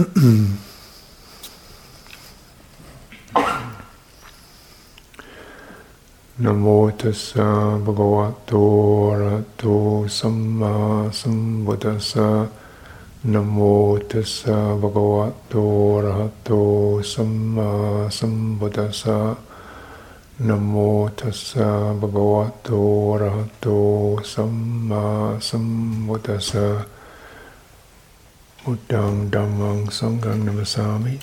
[0.00, 6.66] นะโม
[7.00, 7.48] ตัสสะ
[7.84, 8.52] ภะคะวะโต
[9.08, 9.64] อะระโต
[10.18, 10.74] สัมมา
[11.20, 12.28] สัมพุทธัสสะ
[13.32, 13.58] นะโม
[14.10, 15.54] ตัสสะภะคะวะโต
[15.94, 16.50] อะระโต
[17.12, 17.70] สัมมา
[18.18, 19.18] สัมพุทธัสสะ
[20.48, 20.74] นะโม
[21.18, 21.68] ตัสสะ
[22.00, 22.68] ภะคะวะโต
[23.10, 23.66] อะระโต
[24.32, 24.54] สัม
[24.88, 25.04] มา
[25.48, 25.66] สัม
[26.06, 26.66] พุทธัสสะ
[28.70, 31.18] Buddhang dhammang sanghang namasami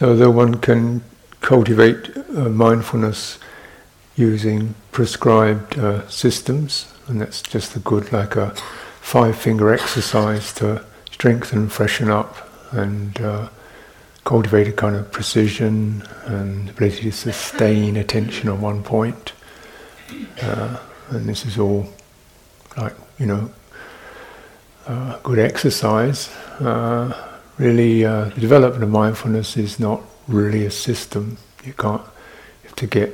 [0.00, 1.02] So that one can
[1.42, 3.38] cultivate uh, mindfulness
[4.16, 8.54] using prescribed uh, systems, and that's just a good, like a
[9.02, 13.50] five finger exercise to strengthen, and freshen up, and uh,
[14.24, 19.34] cultivate a kind of precision and ability to sustain attention on one point.
[20.40, 20.78] Uh,
[21.10, 21.86] and this is all
[22.78, 23.50] like, you know,
[24.86, 26.30] uh, good exercise.
[27.60, 31.36] Really uh, the development of mindfulness is not really a system.
[31.62, 32.00] You can't
[32.62, 33.12] have to get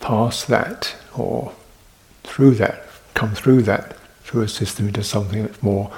[0.00, 1.52] past that or
[2.24, 2.82] through that,
[3.14, 5.92] come through that through a system into something that's more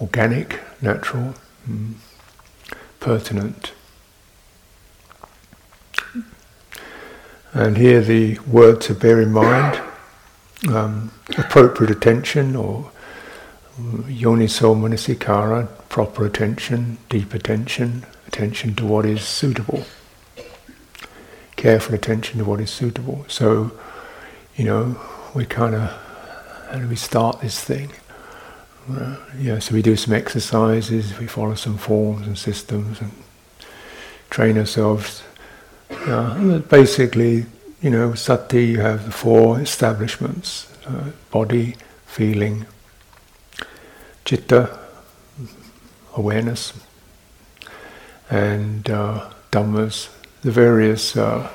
[0.00, 1.36] organic, natural,
[1.70, 1.92] mm,
[2.98, 3.70] pertinent.
[7.52, 9.80] And here the word to bear in mind,
[10.68, 12.90] um, appropriate attention or
[13.78, 19.84] yoniso manasikara, proper attention, deep attention, attention to what is suitable,
[21.56, 23.24] careful attention to what is suitable.
[23.28, 23.72] So,
[24.56, 25.00] you know,
[25.34, 25.90] we kind of,
[26.70, 27.90] how do we start this thing?
[28.90, 33.10] Uh, yeah, so we do some exercises, we follow some forms and systems and
[34.30, 35.22] train ourselves.
[35.90, 37.46] Uh, basically,
[37.80, 41.76] you know, sati, you have the four establishments uh, body,
[42.06, 42.66] feeling,
[44.24, 44.78] citta,
[46.16, 46.72] awareness,
[48.30, 50.08] and uh, dhammas,
[50.42, 51.48] the various uh,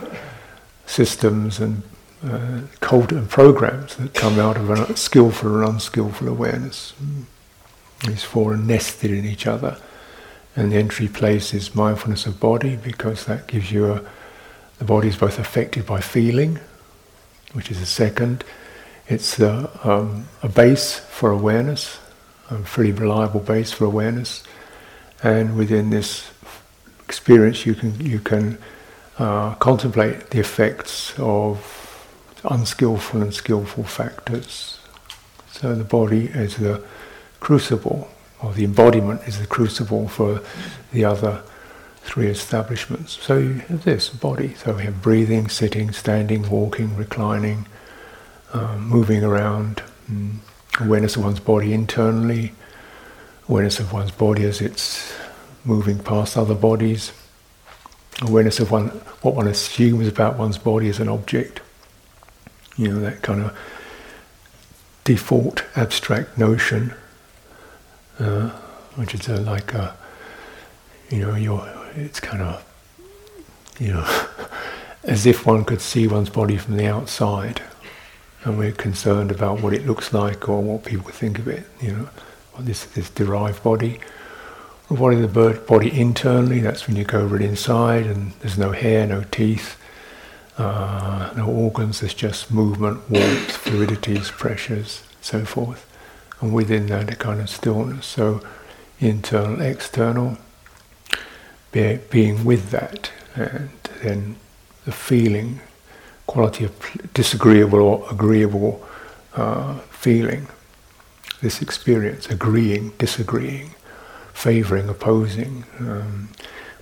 [0.86, 1.84] systems and
[2.24, 6.94] uh, cult and programs that come out of a skillful and unskillful awareness.
[8.06, 9.78] These four are nested in each other.
[10.56, 14.02] And the entry place is mindfulness of body because that gives you a,
[14.78, 16.60] the body is both affected by feeling,
[17.54, 18.44] which is the second.
[19.08, 22.00] It's the, um, a base for awareness,
[22.50, 24.44] a pretty reliable base for awareness,
[25.24, 26.32] and within this
[27.06, 28.58] experience, you can you can
[29.18, 31.58] uh, contemplate the effects of
[32.44, 34.80] unskillful and skillful factors.
[35.52, 36.84] So the body is the
[37.40, 38.10] crucible,
[38.42, 40.42] or the embodiment is the crucible for
[40.92, 41.44] the other
[42.02, 43.20] three establishments.
[43.22, 44.56] So you have this body.
[44.56, 47.68] So we have breathing, sitting, standing, walking, reclining,
[48.54, 49.84] uh, moving around.
[50.10, 50.40] Mm
[50.80, 52.54] awareness of one's body internally,
[53.48, 55.14] awareness of one's body as it's
[55.66, 57.12] moving past other bodies,
[58.22, 58.88] awareness of one,
[59.22, 61.62] what one assumes about one's body as an object,
[62.78, 63.58] you know, that kind of
[65.04, 66.94] default abstract notion,
[68.20, 68.50] uh,
[68.96, 69.96] which is like a,
[71.10, 71.36] you know,
[71.96, 72.64] it's kind of,
[73.80, 74.26] you know,
[75.04, 77.62] as if one could see one's body from the outside
[78.44, 81.92] and we're concerned about what it looks like or what people think of it, you
[81.92, 82.10] know,
[82.60, 84.00] this, this derived body.
[84.88, 89.06] What is the body internally, that's when you go right inside and there's no hair,
[89.06, 89.78] no teeth,
[90.58, 95.86] uh, no organs, there's just movement, warmth, fluidities, pressures, so forth.
[96.42, 98.06] And within that, a kind of stillness.
[98.06, 98.42] So,
[99.00, 100.38] internal, external,
[101.72, 103.70] be, being with that, and
[104.02, 104.38] then
[104.86, 105.62] the feeling
[106.30, 106.72] quality of
[107.16, 108.80] disagreeable or agreeable
[109.36, 110.48] uh, feeling,
[111.42, 113.74] this experience, agreeing, disagreeing,
[114.34, 116.30] favoring, opposing, um,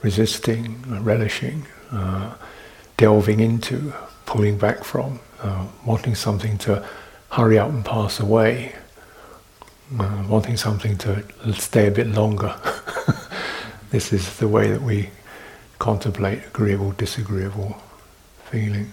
[0.01, 2.33] resisting, uh, relishing, uh,
[2.97, 3.94] delving into,
[4.25, 6.85] pulling back from, uh, wanting something to
[7.31, 8.75] hurry up and pass away,
[9.97, 11.23] uh, wanting something to
[11.53, 12.53] stay a bit longer.
[13.91, 15.09] this is the way that we
[15.79, 17.77] contemplate agreeable, disagreeable
[18.51, 18.91] feeling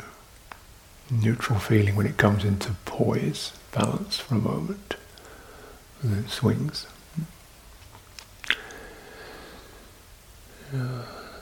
[1.11, 4.97] neutral feeling when it comes into poise, balance for a moment,
[6.03, 6.87] and then swings.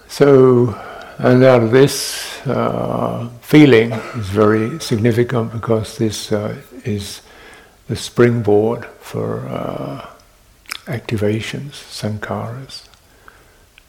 [0.09, 0.79] So,
[1.19, 7.23] and out of this uh, feeling is very significant because this uh, is
[7.89, 10.07] the springboard for uh,
[10.87, 12.89] activations, sankharas.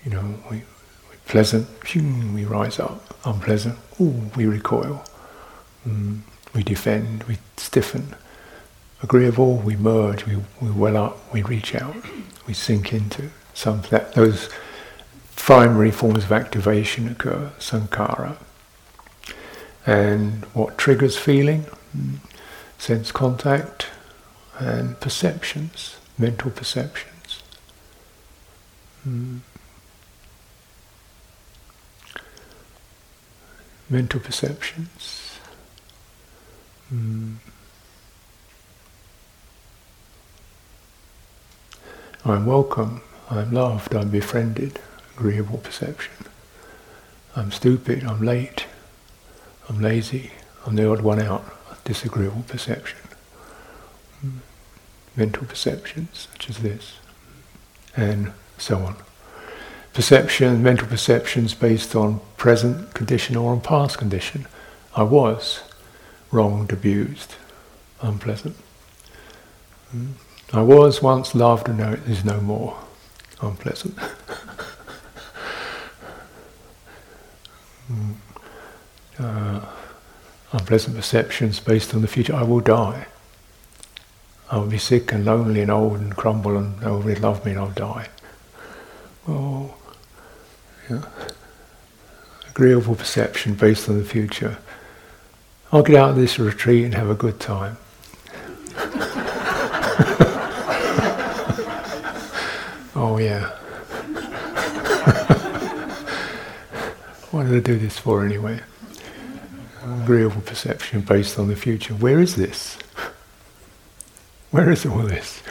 [0.06, 3.18] You know, we, we pleasant, we rise up.
[3.26, 5.04] Unpleasant, ooh, we recoil.
[5.88, 6.22] Mm,
[6.54, 8.16] we defend, we stiffen.
[9.02, 11.96] Agreeable, we merge, we, we well up, we reach out,
[12.48, 13.30] we sink into.
[13.54, 14.50] Some that those
[15.36, 18.38] primary forms of activation occur, sankhara.
[19.86, 21.66] And what triggers feeling?
[21.96, 22.20] Mm,
[22.78, 23.88] sense contact
[24.60, 27.44] and perceptions, mental perceptions.
[29.08, 29.40] Mm.
[33.90, 35.23] Mental perceptions.
[36.94, 37.38] Mm.
[42.24, 43.02] I'm welcome,
[43.32, 44.80] I'm loved, I'm befriended,
[45.18, 46.14] agreeable perception.
[47.36, 48.68] I'm stupid, I'm late,
[49.68, 50.32] I'm lazy,
[50.68, 51.44] I'm the odd one out,
[51.84, 53.00] disagreeable perception.
[54.24, 54.38] Mm.
[55.16, 56.98] Mental perceptions such as this,
[57.98, 58.98] and so on.
[59.94, 64.46] Perception, mental perceptions based on present condition or on past condition.
[64.96, 65.62] I was
[66.34, 67.36] wronged, abused,
[68.02, 68.56] unpleasant.
[70.52, 72.78] I was once loved and now it is no more.
[73.42, 73.98] Unpleasant.
[79.20, 79.62] uh,
[80.52, 82.34] unpleasant perceptions based on the future.
[82.34, 83.06] I will die.
[84.50, 87.60] I'll be sick and lonely and old and crumble and nobody will love me and
[87.60, 88.08] I'll die.
[89.28, 89.76] Oh,
[90.90, 91.04] yeah.
[92.50, 94.58] Agreeable perception based on the future.
[95.74, 97.78] I'll get out of this retreat and have a good time.
[102.96, 103.50] Oh, yeah.
[107.32, 108.60] what did I do this for anyway?
[109.84, 111.96] Agreeable perception based on the future.
[111.96, 112.78] Where is this?
[114.52, 115.42] Where is all this?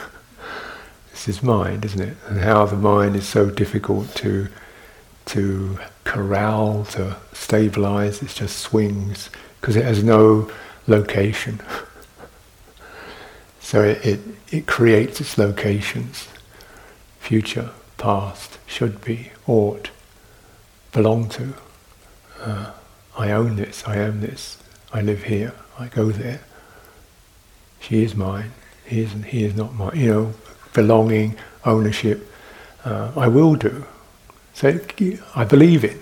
[1.11, 2.15] This is mind, isn't it?
[2.27, 4.47] And how the mind is so difficult to
[5.25, 8.23] to corral, to stabilize.
[8.23, 9.29] It just swings
[9.63, 10.51] because it has no
[10.87, 11.61] location.
[13.61, 14.19] so it, it,
[14.51, 16.27] it creates its locations
[17.21, 19.89] future, past, should be, ought,
[20.91, 21.53] belong to.
[22.41, 22.71] Uh,
[23.17, 24.61] I own this, I am this,
[24.91, 26.41] I live here, I go there.
[27.79, 28.51] She is mine,
[28.85, 29.97] he is, he is not mine.
[29.97, 30.33] You know,
[30.73, 32.29] belonging, ownership,
[32.83, 33.85] uh, I will do.
[34.53, 34.77] So
[35.37, 35.99] I believe in.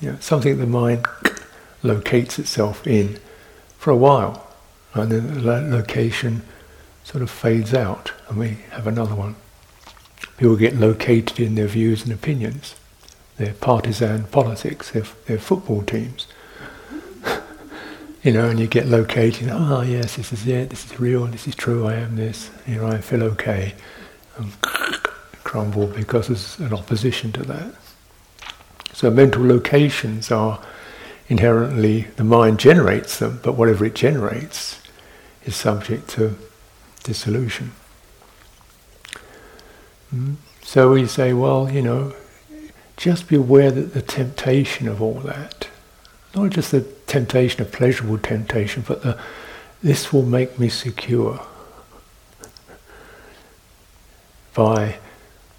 [0.00, 1.06] You know, something the mind
[1.82, 3.18] locates itself in
[3.78, 4.46] for a while,
[4.94, 6.42] and then the location
[7.04, 9.36] sort of fades out, and we have another one.
[10.36, 12.74] People get located in their views and opinions,
[13.36, 16.26] their partisan politics, their, their football teams.
[18.22, 21.26] you know, and you get located, ah, oh, yes, this is it, this is real,
[21.26, 23.74] this is true, I am this, you know, I feel okay.
[24.36, 24.52] And
[25.48, 27.74] crumble because there's an opposition to that.
[28.92, 30.60] So mental locations are
[31.28, 34.80] inherently, the mind generates them, but whatever it generates
[35.44, 36.36] is subject to
[37.02, 37.72] dissolution.
[40.14, 40.36] Mm.
[40.62, 42.14] So we say, well, you know,
[42.96, 45.68] just be aware that the temptation of all that,
[46.34, 49.18] not just the temptation, a pleasurable temptation, but the
[49.82, 51.40] this will make me secure
[54.54, 54.96] by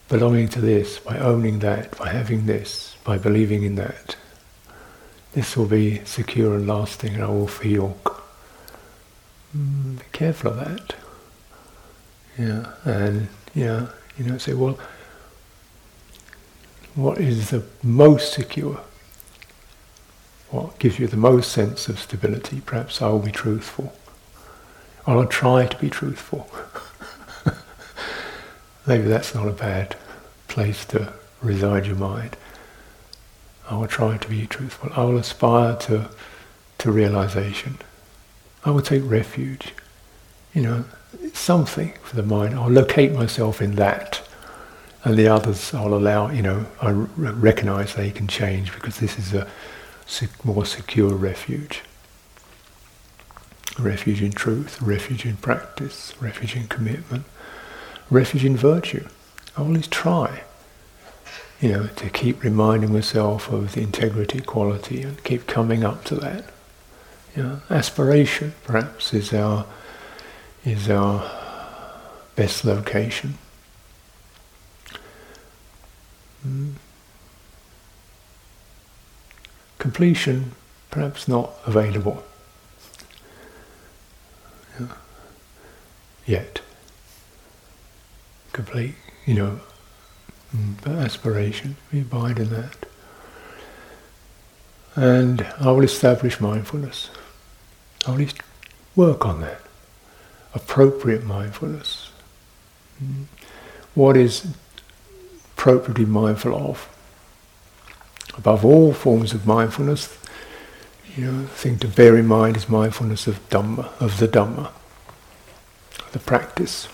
[0.10, 4.18] belonging to this, by owning that, by having this, by believing in that.
[5.34, 7.98] This will be secure and lasting, and I will feel.
[9.56, 10.96] Mm, be careful of that.
[12.38, 14.80] Yeah, and yeah, you know, say, well,
[16.96, 18.82] what is the most secure?
[20.50, 22.62] What gives you the most sense of stability?
[22.62, 23.94] Perhaps I will be truthful.
[25.06, 26.50] I'll try to be truthful.
[28.88, 29.96] Maybe that's not a bad
[30.48, 32.36] place to reside your mind.
[33.70, 34.90] I will try to be truthful.
[34.96, 36.10] I will aspire to,
[36.80, 37.78] to realization.
[38.66, 39.74] I will take refuge.
[40.54, 40.86] You know,
[41.34, 42.56] something for the mind.
[42.56, 44.28] I'll locate myself in that.
[45.04, 49.34] And the others I'll allow, you know, I recognize they can change because this is
[49.34, 49.48] a
[50.44, 51.84] more secure refuge.
[53.78, 57.24] Refuge in truth, refuge in practice, refuge in commitment,
[58.10, 59.08] refuge in virtue.
[59.56, 60.44] I always try,
[61.62, 66.16] you know, to keep reminding myself of the integrity, quality, and keep coming up to
[66.16, 66.46] that.
[67.36, 69.66] You know, aspiration, perhaps, is our
[70.66, 71.30] is our
[72.36, 73.38] best location.
[76.46, 76.76] Mm.
[79.78, 80.54] completion
[80.90, 82.24] perhaps not available
[84.80, 84.88] yeah.
[86.26, 86.62] yet.
[88.54, 89.60] Complete, you know,
[90.86, 92.76] aspiration, we abide in that.
[94.96, 97.10] And I will establish mindfulness.
[98.08, 98.28] I will
[98.96, 99.62] work on that.
[100.54, 102.12] Appropriate mindfulness.
[103.04, 103.26] Mm.
[103.94, 104.48] What is
[105.54, 106.90] appropriately mindful of?
[108.38, 110.18] Above all forms of mindfulness,
[111.16, 114.72] you know, thing to bear in mind is mindfulness of Dhamma, of the Dhamma,
[116.12, 116.88] the practice.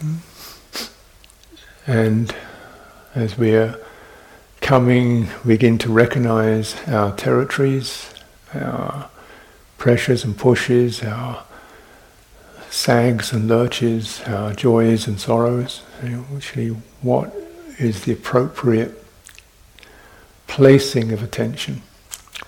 [0.00, 0.18] Mm.
[1.86, 2.34] And
[3.14, 3.78] as we are
[4.60, 8.12] coming, begin to recognize our territories,
[8.52, 9.08] our
[9.78, 11.44] pressures and pushes, our
[12.70, 15.82] sags and lurches, our joys and sorrows.
[16.02, 16.70] Actually,
[17.02, 17.32] what
[17.78, 19.04] is the appropriate
[20.48, 21.82] placing of attention,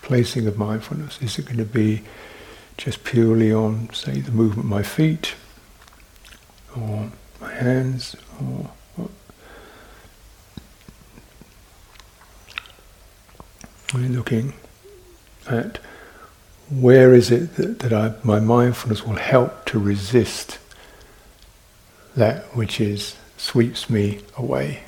[0.03, 1.23] placing of mindfulness?
[1.23, 2.03] Is it going to be
[2.77, 5.35] just purely on, say, the movement of my feet,
[6.77, 8.71] or my hands, or
[13.95, 14.55] we're looking
[15.49, 15.79] at
[16.71, 20.59] where is it that, that I, my mindfulness will help to resist
[22.15, 24.83] that which is sweeps me away?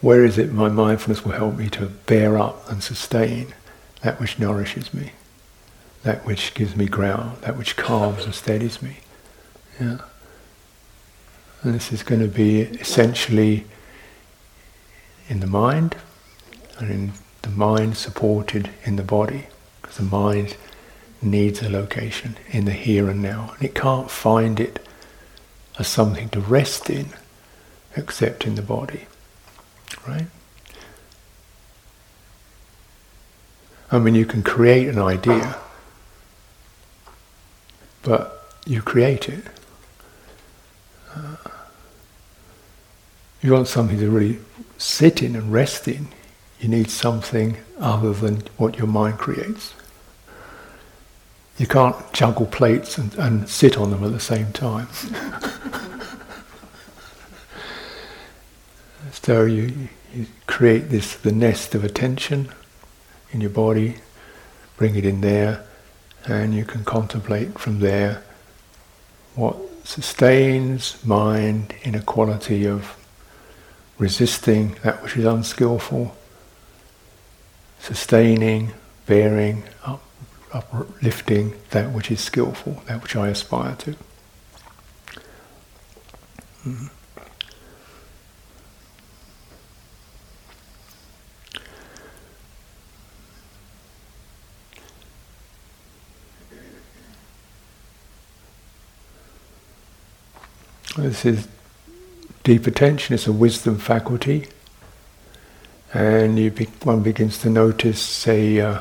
[0.00, 3.54] Where is it my mindfulness will help me to bear up and sustain
[4.02, 5.12] that which nourishes me,
[6.02, 8.98] that which gives me ground, that which calms and steadies me?
[9.80, 9.98] Yeah.
[11.62, 13.64] And this is going to be essentially
[15.30, 15.96] in the mind
[16.78, 17.12] and in
[17.44, 19.46] the mind supported in the body
[19.82, 20.56] because the mind
[21.20, 23.52] needs a location in the here and now.
[23.54, 24.86] And it can't find it
[25.78, 27.08] as something to rest in
[27.96, 29.06] except in the body.
[30.08, 30.26] Right?
[33.92, 35.56] I mean, you can create an idea,
[38.02, 39.44] but you create it.
[41.14, 41.36] Uh,
[43.42, 44.38] you want something to really
[44.78, 46.08] sit in and rest in,
[46.60, 49.74] you need something other than what your mind creates.
[51.58, 54.88] You can't juggle plates and, and sit on them at the same time.
[59.12, 62.48] so you, you create this the nest of attention
[63.32, 63.96] in your body,
[64.76, 65.64] bring it in there,
[66.26, 68.22] and you can contemplate from there
[69.34, 72.96] what sustains mind in a quality of
[73.98, 76.16] resisting that which is unskillful,
[77.84, 78.72] sustaining,
[79.04, 80.02] bearing, up,
[80.54, 83.96] uplifting that which is skillful, that which I aspire to.
[86.66, 86.90] Mm.
[100.96, 101.48] This is
[102.44, 104.46] deep attention, it's a wisdom faculty.
[105.94, 108.80] And you be, one begins to notice, say, uh,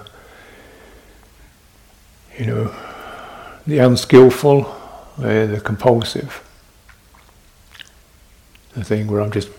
[2.40, 2.76] you know,
[3.68, 4.66] the unskillful,
[5.20, 6.44] uh, the compulsive.
[8.74, 9.50] The thing where I'm just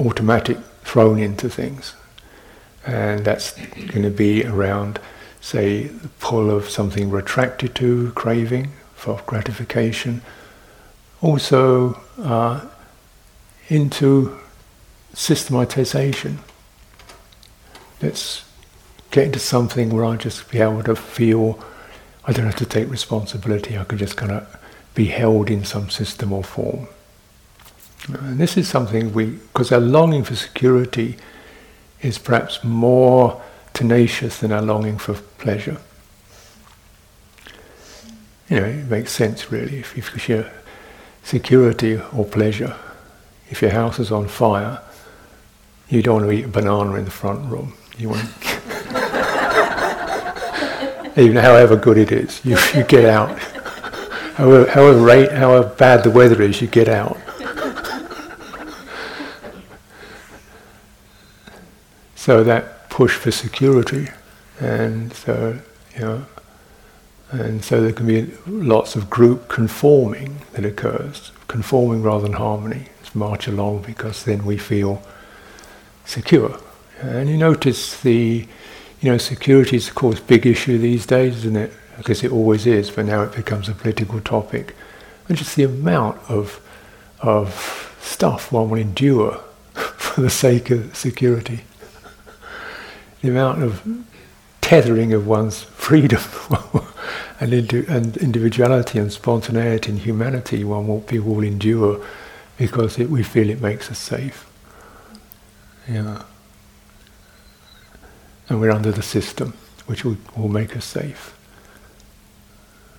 [0.00, 1.94] automatic thrown into things.
[2.86, 4.98] And that's going to be around,
[5.42, 10.22] say, the pull of something we're attracted to, craving for gratification.
[11.20, 12.66] Also uh,
[13.68, 14.38] into
[15.14, 16.38] systematization.
[18.00, 18.44] Let's
[19.10, 21.62] get into something where I just be able to feel
[22.24, 23.78] I don't have to take responsibility.
[23.78, 24.58] I can just kind of
[24.94, 26.88] be held in some system or form.
[28.08, 31.16] And this is something we, because our longing for security
[32.02, 35.78] is perhaps more tenacious than our longing for pleasure.
[38.48, 39.78] You know, it makes sense really.
[39.78, 40.52] If, if you share
[41.22, 42.76] security or pleasure,
[43.50, 44.80] if your house is on fire,
[45.88, 47.74] you don't want to eat a banana in the front room.
[47.96, 48.20] You want
[51.18, 53.38] even however good it is, you, you get out.
[54.36, 57.18] However, however, rate, however bad the weather is, you get out.
[62.14, 64.08] so that push for security,
[64.60, 65.58] and so
[65.94, 66.26] you know,
[67.30, 72.86] and so there can be lots of group conforming that occurs, conforming rather than harmony.
[73.00, 75.02] Let's march along because then we feel
[76.08, 76.58] secure.
[77.00, 78.48] And you notice the
[79.00, 81.72] you know, security is of course a big issue these days, isn't it?
[81.96, 84.74] Because it always is, but now it becomes a political topic.
[85.28, 86.60] And just the amount of
[87.20, 89.34] of stuff one will endure
[89.74, 91.60] for the sake of security.
[93.22, 93.82] the amount of
[94.60, 96.22] tethering of one's freedom
[97.40, 102.04] and, and, individuality and spontaneity and humanity one be will endure
[102.56, 104.47] because it, we feel it makes us safe.
[105.88, 106.22] Yeah.
[108.48, 109.54] And we're under the system,
[109.86, 111.34] which will, will make us safe.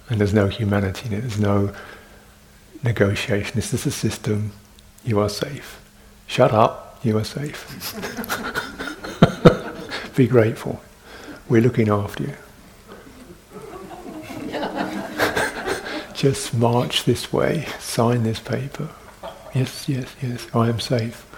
[0.09, 1.73] And there's no humanity in it, there's no
[2.83, 3.53] negotiation.
[3.55, 4.53] This is a system,
[5.03, 5.79] you are safe.
[6.27, 7.65] Shut up, you are safe.
[10.15, 10.81] Be grateful.
[11.47, 12.35] We're looking after you.
[16.13, 18.89] Just march this way, sign this paper.
[19.53, 21.28] Yes, yes, yes, I am safe.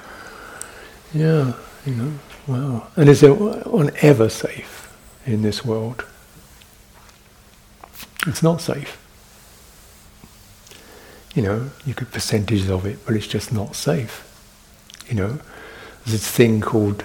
[1.14, 1.54] Yeah,
[1.86, 2.14] you know,
[2.48, 2.88] wow.
[2.96, 6.06] And is there one ever safe in this world?
[8.28, 8.98] It's not safe.
[11.36, 14.28] You know, you get percentages of it, but it's just not safe.
[15.08, 15.28] You know,
[16.06, 17.04] there's this thing called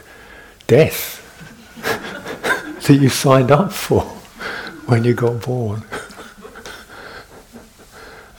[0.67, 1.23] death
[2.87, 4.03] that you signed up for
[4.87, 5.81] when you got born.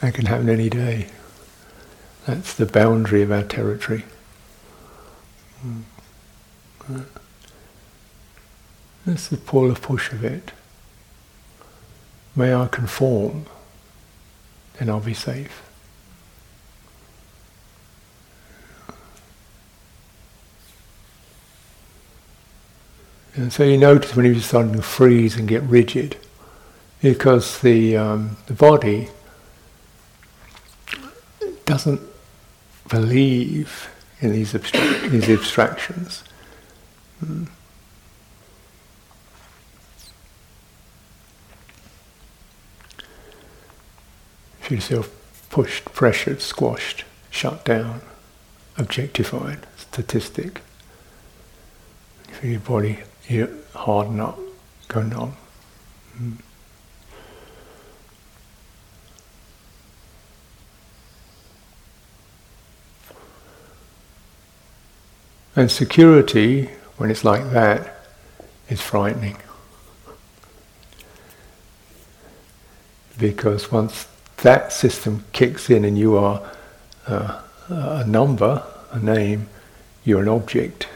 [0.00, 1.08] that can happen any day.
[2.26, 4.04] That's the boundary of our territory.
[9.06, 10.52] That's the pull of push of it.
[12.36, 13.46] May I conform,
[14.78, 15.62] then I'll be safe.
[23.34, 26.16] And so you notice when you're starting to freeze and get rigid,
[27.00, 29.08] because the um, the body
[31.64, 32.00] doesn't
[32.88, 36.24] believe in these, these abstractions.
[37.24, 37.48] Mm.
[44.60, 48.00] Feel yourself pushed, pressured, squashed, shut down,
[48.76, 50.60] objectified, statistic.
[52.32, 52.98] Feel your body
[53.28, 54.38] you harden up,
[54.88, 55.36] go numb.
[56.20, 56.38] Mm.
[65.58, 66.66] And security,
[66.98, 68.04] when it's like that,
[68.68, 69.38] is frightening.
[73.18, 76.48] Because once that system kicks in and you are
[77.08, 79.48] uh, a number, a name,
[80.04, 80.86] you're an object.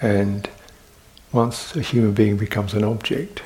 [0.00, 0.50] And
[1.30, 3.42] once a human being becomes an object,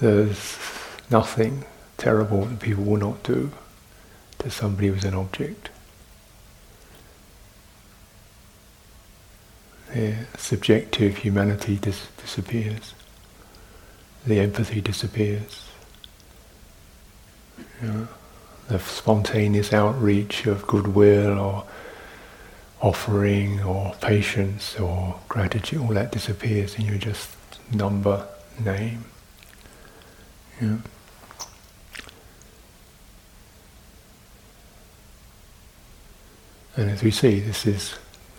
[0.00, 0.58] there's
[1.10, 1.64] nothing
[1.98, 3.50] terrible that people will not do
[4.38, 5.68] to somebody who's an object.
[9.92, 12.94] Their subjective humanity dis- disappears.
[14.26, 15.66] The empathy disappears.
[17.82, 18.08] You know?
[18.68, 21.64] the spontaneous outreach of goodwill or
[22.80, 27.30] offering or patience or gratitude, all that disappears and you're just
[27.72, 28.26] number,
[28.62, 29.04] name.
[30.60, 30.76] Yeah.
[36.78, 37.94] And as we see, this is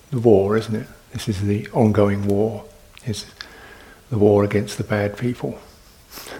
[0.10, 0.88] the war, isn't it?
[1.12, 2.66] This is the ongoing war.
[3.06, 3.26] It's
[4.10, 5.60] the war against the bad people.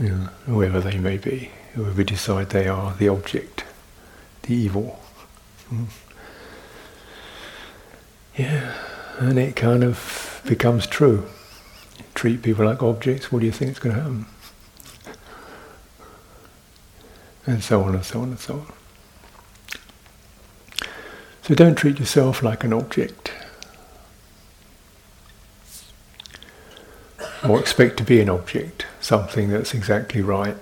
[0.00, 3.64] you know, whoever they may be whoever we decide they are the object,
[4.42, 5.00] the evil.
[5.70, 5.86] Mm.
[8.36, 8.74] Yeah,
[9.18, 11.26] and it kind of becomes true.
[12.14, 14.26] treat people like objects, what do you think is going to happen?
[17.46, 18.72] And so on and so on and so on.
[21.44, 23.32] So don't treat yourself like an object.
[27.46, 30.56] Or expect to be an object, something that's exactly right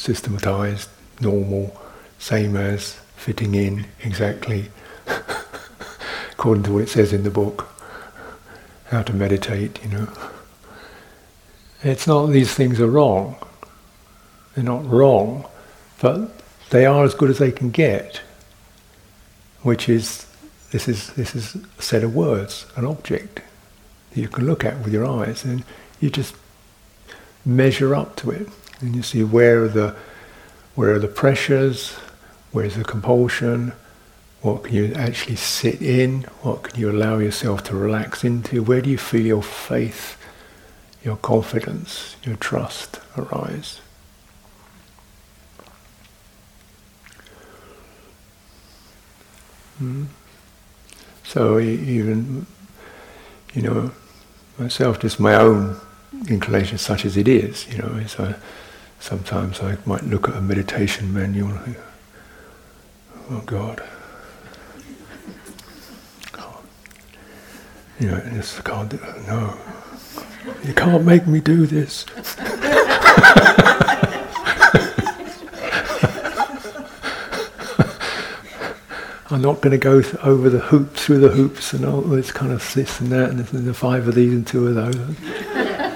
[0.00, 0.88] systematized,
[1.20, 1.78] normal,
[2.18, 4.70] same as, fitting in exactly
[6.32, 7.68] according to what it says in the book,
[8.86, 10.08] how to meditate, you know.
[11.82, 13.36] It's not these things are wrong.
[14.54, 15.46] They're not wrong,
[16.00, 16.30] but
[16.70, 18.22] they are as good as they can get,
[19.62, 20.26] which is
[20.70, 23.40] this is this is a set of words, an object
[24.10, 25.64] that you can look at with your eyes, and
[26.00, 26.34] you just
[27.44, 28.48] measure up to it.
[28.80, 29.96] And you see where are the
[30.74, 31.92] where are the pressures,
[32.52, 33.72] where's the compulsion,
[34.42, 38.80] what can you actually sit in, what can you allow yourself to relax into, where
[38.80, 40.16] do you feel your faith,
[41.04, 43.80] your confidence, your trust arise.
[49.80, 50.06] Mm.
[51.24, 52.46] So even,
[53.54, 53.90] you know,
[54.58, 55.76] myself, just my own
[56.28, 58.34] inclination, such as it is, you know, is I
[58.98, 61.58] sometimes I might look at a meditation manual
[63.30, 63.82] oh God.
[67.98, 69.26] You know, I just can't do it.
[69.26, 69.58] No.
[70.64, 72.06] You can't make me do this.
[79.32, 82.32] I'm not going to go th- over the hoops, through the hoops, and all this
[82.32, 84.96] kind of this and that, and the five of these and two of those.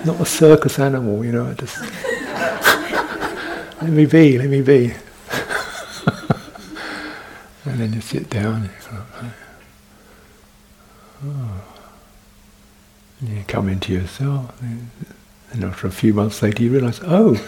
[0.07, 1.45] not a circus animal, you know.
[1.45, 1.81] I just
[3.83, 4.95] let me be, let me be.
[7.65, 8.71] and then you sit down.
[8.71, 8.73] And
[11.27, 11.65] oh.
[13.19, 14.91] and you come into yourself, and
[15.65, 17.45] after a few months later, you realise, oh,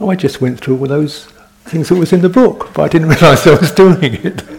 [0.00, 1.24] oh, I just went through all those
[1.64, 4.57] things that was in the book, but I didn't realise I was doing it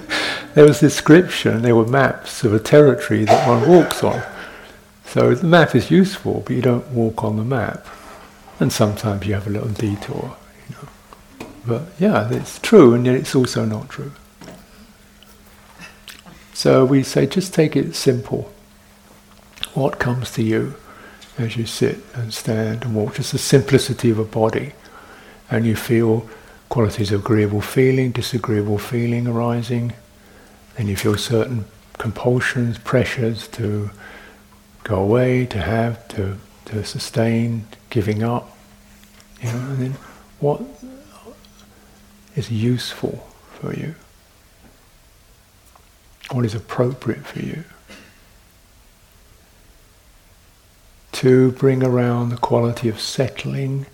[0.53, 4.21] there was description, there were maps of a territory that one walks on.
[5.05, 7.85] So the map is useful, but you don't walk on the map.
[8.59, 10.35] And sometimes you have a little detour,
[10.67, 11.47] you know.
[11.65, 14.12] But yeah, it's true, and yet it's also not true.
[16.53, 18.51] So we say just take it simple.
[19.73, 20.75] What comes to you
[21.38, 23.15] as you sit and stand and walk?
[23.15, 24.73] Just the simplicity of a body.
[25.49, 26.29] And you feel
[26.67, 29.93] qualities of agreeable feeling, disagreeable feeling arising,
[30.80, 31.65] and you feel certain
[31.98, 33.92] compulsions, pressures to
[34.86, 38.58] go away, to have, to, to sustain, giving up.
[39.42, 39.92] You know, and then
[40.39, 40.62] what
[42.38, 43.28] is useful
[43.60, 43.94] for you?
[46.32, 47.65] What is appropriate for you?
[51.12, 53.86] To bring around the quality of settling,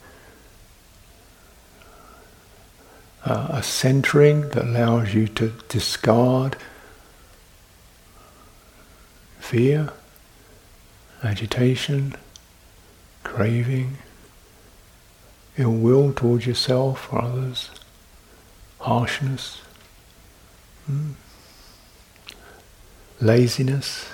[3.25, 6.57] uh, a centering that allows you to discard
[9.45, 9.93] fear,
[11.23, 12.15] agitation,
[13.23, 13.95] craving,
[15.55, 17.69] ill will towards yourself or others,
[18.79, 19.61] harshness,
[20.87, 21.11] hmm?
[23.21, 24.09] laziness,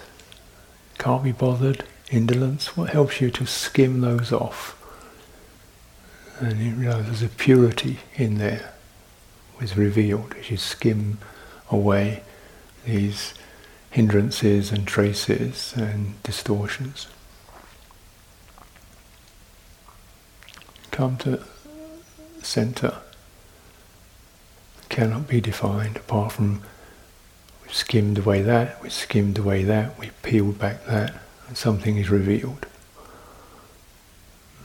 [0.98, 2.76] can't be bothered, indolence.
[2.76, 4.78] What helps you to skim those off?
[6.42, 8.74] And you realize there's a purity in there,
[9.62, 11.20] is revealed as you skim
[11.70, 12.24] away
[12.86, 13.34] these
[13.92, 17.08] hindrances and traces and distortions.
[20.90, 21.44] Come to
[22.42, 22.98] center.
[24.90, 26.62] Cannot be defined apart from
[27.64, 31.14] we've skimmed away that, we've skimmed away that, we've peeled back that,
[31.48, 32.66] and something is revealed.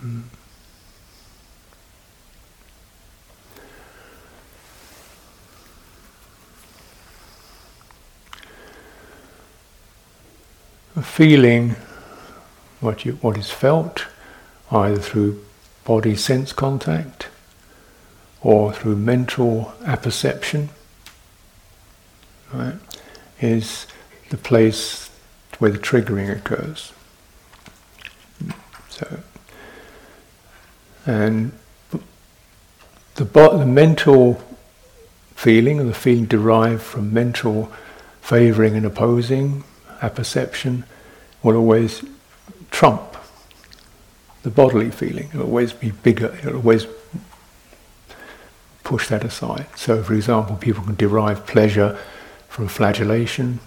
[0.02, 0.22] Mm.
[11.02, 11.76] Feeling
[12.80, 14.06] what you what is felt,
[14.70, 15.44] either through
[15.85, 17.28] body sense contact
[18.40, 20.68] or through mental apperception,
[22.52, 22.74] right,
[23.40, 23.87] is
[24.30, 25.11] the place
[25.59, 26.92] where the triggering occurs.
[28.88, 29.20] So,
[31.04, 31.52] and
[31.90, 34.42] the, the mental
[35.35, 37.72] feeling, and the feeling derived from mental
[38.20, 39.64] favoring and opposing,
[40.02, 40.85] apperception
[41.42, 42.04] will always
[42.70, 43.16] trump
[44.42, 45.28] the bodily feeling.
[45.35, 46.37] It'll always be bigger.
[46.42, 46.87] It'll always
[48.85, 49.66] push that aside.
[49.74, 51.98] So, for example, people can derive pleasure
[52.48, 53.59] from flagellation,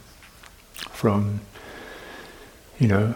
[0.91, 1.41] from,
[2.79, 3.15] you know,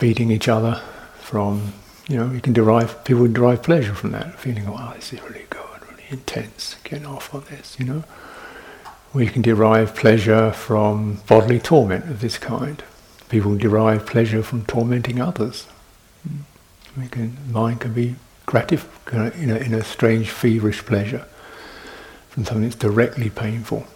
[0.00, 0.82] beating each other,
[1.20, 1.72] from,
[2.08, 5.12] you know, you can derive, people can derive pleasure from that, feeling, wow, oh, this
[5.12, 8.04] is really good, really intense, getting off on this, you know.
[9.14, 12.82] We can derive pleasure from bodily torment of this kind.
[13.28, 15.68] People derive pleasure from tormenting others.
[16.96, 21.26] We can, mind can be gratified in a, in a strange, feverish pleasure
[22.30, 23.86] from something that's directly painful.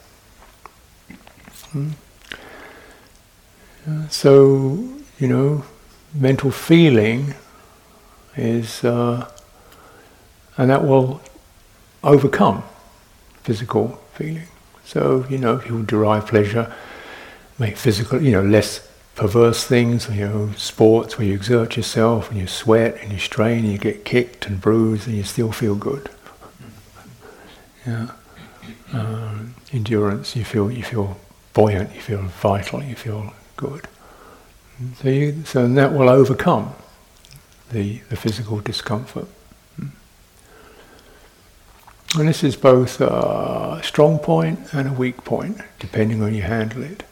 [1.72, 1.90] Hmm?
[4.10, 5.64] So, you know,
[6.14, 7.34] mental feeling
[8.36, 9.28] is, uh,
[10.56, 11.20] and that will
[12.04, 12.62] overcome
[13.42, 14.46] physical feeling.
[14.88, 16.74] So, you know, people derive pleasure,
[17.58, 22.40] make physical, you know, less perverse things, you know, sports where you exert yourself and
[22.40, 25.74] you sweat and you strain and you get kicked and bruised and you still feel
[25.74, 26.08] good.
[27.86, 28.12] Yeah.
[28.94, 31.18] Um, endurance, you feel you feel
[31.52, 33.86] buoyant, you feel vital, you feel good.
[35.02, 36.72] So, you, so that will overcome
[37.72, 39.28] the, the physical discomfort.
[42.16, 46.82] And this is both a strong point and a weak point, depending on you handle
[46.82, 47.04] it.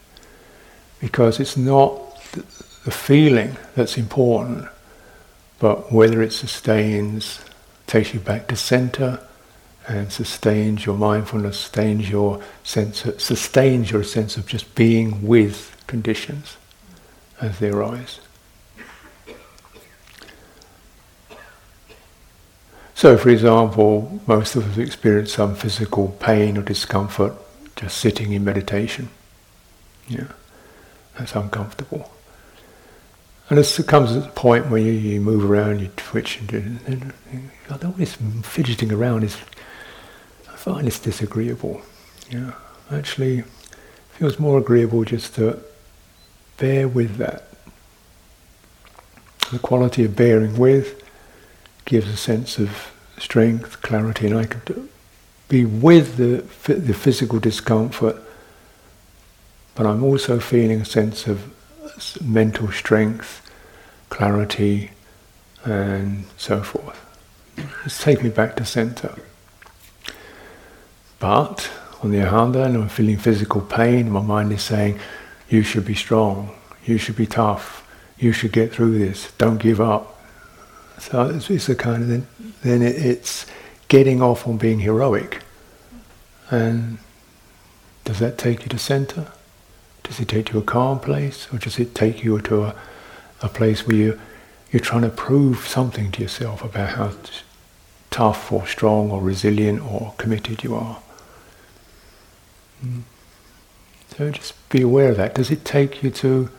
[1.01, 4.69] Because it's not the feeling that's important,
[5.59, 7.41] but whether it sustains,
[7.87, 9.21] takes you back to center,
[9.89, 15.77] and sustains your mindfulness, sustains your sense, of, sustains your sense of just being with
[15.87, 16.57] conditions
[17.41, 18.21] as they arise.
[22.97, 27.35] So, for example, most of us experience some physical pain or discomfort
[27.77, 29.11] just sitting in meditation.
[30.09, 30.29] Yeah,
[31.19, 32.11] that's uncomfortable.
[33.51, 36.51] And it comes at the point where you, you move around, you twitch, and,
[36.87, 39.37] and, and all this fidgeting around is,
[40.51, 41.83] I find it's disagreeable.
[42.31, 42.55] Yeah,
[42.91, 43.45] actually,
[44.13, 45.59] feels more agreeable just to
[46.57, 47.51] bear with that.
[49.53, 51.06] The quality of bearing with
[51.87, 54.89] gives a sense of strength, clarity, and I can
[55.49, 58.17] be with the, the physical discomfort,
[59.75, 61.51] but I'm also feeling a sense of
[62.23, 63.49] mental strength,
[64.11, 64.91] clarity,
[65.65, 67.01] and so forth.
[67.85, 69.15] Just take me back to center.
[71.19, 71.71] But
[72.03, 74.11] on the other hand, I'm feeling physical pain.
[74.11, 74.99] My mind is saying,
[75.49, 76.51] "You should be strong.
[76.85, 77.83] You should be tough.
[78.19, 79.33] You should get through this.
[79.39, 80.16] Don't give up."
[80.99, 82.27] So it's, it's a kind of then,
[82.63, 83.47] then it, it's
[83.89, 85.43] getting off on being heroic.
[86.51, 86.99] And
[88.05, 89.33] does that take you to center?
[90.03, 92.77] Does it take you to a calm place, or does it take you to a,
[93.43, 94.21] a place where you
[94.71, 97.13] you're trying to prove something to yourself about how
[98.11, 101.01] tough or strong or resilient or committed you are?
[102.85, 103.03] Mm.
[104.17, 105.35] So just be aware of that.
[105.35, 106.51] Does it take you to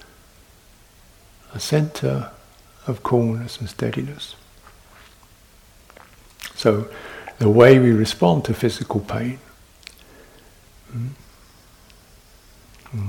[1.54, 2.32] a center
[2.88, 4.36] of coolness and steadiness?
[6.56, 6.90] So
[7.40, 9.40] the way we respond to physical pain,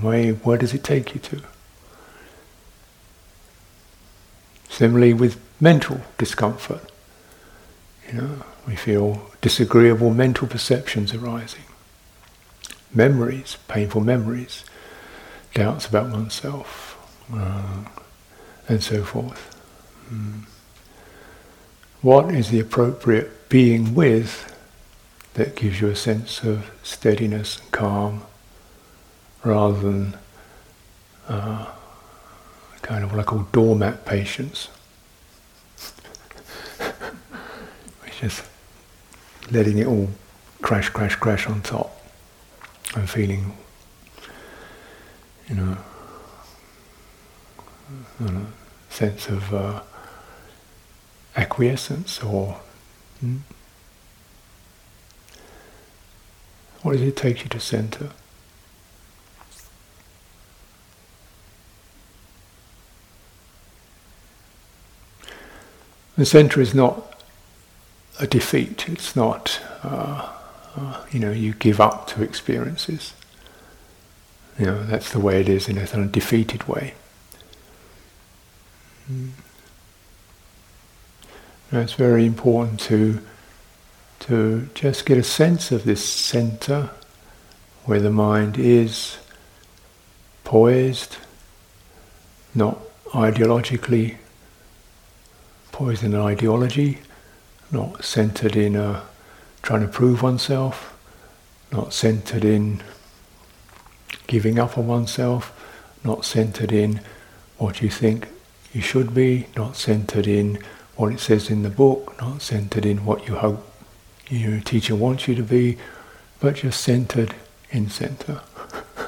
[0.01, 1.43] where, where does it take you to?
[4.69, 6.91] Similarly with mental discomfort,
[8.07, 11.64] you know, we feel disagreeable mental perceptions arising,
[12.95, 14.64] memories, painful memories,
[15.55, 16.97] doubts about oneself,
[17.33, 17.85] uh,
[18.69, 19.58] and so forth.
[22.01, 24.55] What is the appropriate being with
[25.35, 28.23] that gives you a sense of steadiness and calm
[29.44, 30.16] rather than
[31.29, 31.66] uh,
[32.83, 34.66] kind of what I call doormat patience?
[38.05, 38.42] Which is
[39.51, 40.09] letting it all
[40.62, 42.01] crash, crash, crash on top
[42.94, 43.57] and feeling,
[45.49, 45.77] you know,
[48.21, 48.47] a
[48.90, 49.83] sense of uh,
[51.38, 52.61] acquiescence or
[53.20, 53.37] hmm?
[56.83, 58.11] what does it take you to center?
[66.16, 67.22] The center is not
[68.18, 68.88] a defeat.
[68.88, 70.29] It's not, uh,
[70.74, 73.14] uh, you know, you give up to experiences.
[74.59, 76.94] You know, that's the way it is in a kind of defeated way.
[79.09, 79.31] Mm.
[81.72, 83.20] It's very important to
[84.20, 86.90] to just get a sense of this center
[87.85, 89.16] where the mind is
[90.44, 91.18] poised,
[92.54, 92.78] not
[93.12, 94.16] ideologically
[95.70, 96.98] poised in an ideology,
[97.70, 99.02] not centered in a,
[99.62, 100.98] trying to prove oneself,
[101.70, 102.83] not centered in
[104.26, 105.52] giving up on oneself,
[106.02, 107.00] not centered in
[107.57, 108.28] what you think
[108.72, 110.59] you should be, not centered in
[110.99, 113.65] what it says in the book, not centered in what you hope
[114.29, 115.79] your teacher wants you to be,
[116.41, 117.37] but just centered
[117.71, 118.41] in center.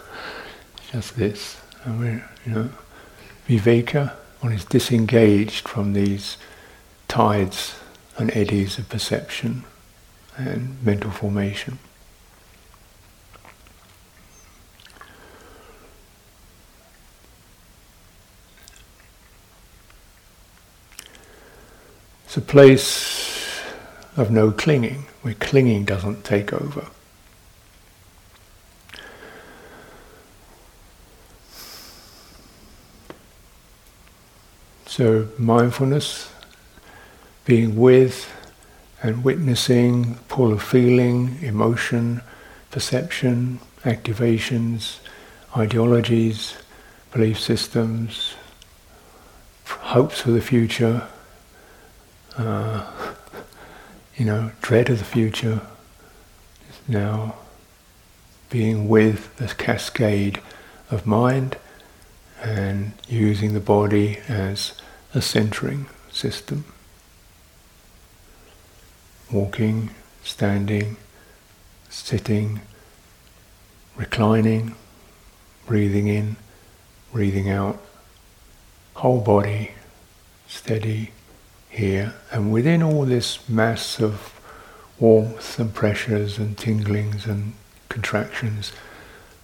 [0.92, 1.60] just this.
[1.82, 2.70] And we're, you know,
[3.48, 6.36] viveka, one is disengaged from these
[7.08, 7.74] tides
[8.16, 9.64] and eddies of perception
[10.36, 11.80] and mental formation.
[22.30, 23.60] It's a place
[24.16, 26.86] of no clinging, where clinging doesn't take over.
[34.86, 36.32] So, mindfulness,
[37.46, 38.32] being with
[39.02, 42.22] and witnessing pull of feeling, emotion,
[42.70, 45.00] perception, activations,
[45.56, 46.54] ideologies,
[47.10, 48.36] belief systems,
[49.64, 51.08] hopes for the future,
[52.40, 52.90] uh,
[54.16, 55.60] you know, dread of the future,
[56.68, 57.34] is now
[58.48, 60.40] being with the cascade
[60.90, 61.56] of mind
[62.42, 64.72] and using the body as
[65.14, 66.64] a centering system.
[69.30, 69.90] Walking,
[70.24, 70.96] standing,
[71.88, 72.60] sitting,
[73.96, 74.74] reclining,
[75.66, 76.36] breathing in,
[77.12, 77.80] breathing out,
[78.94, 79.72] whole body
[80.48, 81.12] steady
[81.70, 84.34] here, and within all this mass of
[84.98, 87.54] warmth and pressures and tinglings and
[87.88, 88.72] contractions,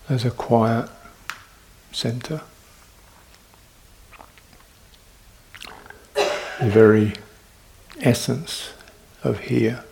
[0.09, 0.91] there's a quiet
[1.93, 2.43] center.
[6.15, 7.15] The very
[8.01, 8.73] essence
[9.23, 9.85] of here.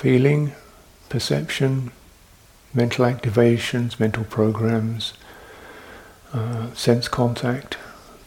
[0.00, 0.52] Feeling,
[1.10, 1.92] perception,
[2.72, 5.12] mental activations, mental programs,
[6.32, 7.76] uh, sense contact,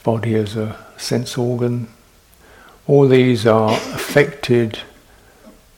[0.03, 1.87] body as a sense organ,
[2.85, 4.77] all these are affected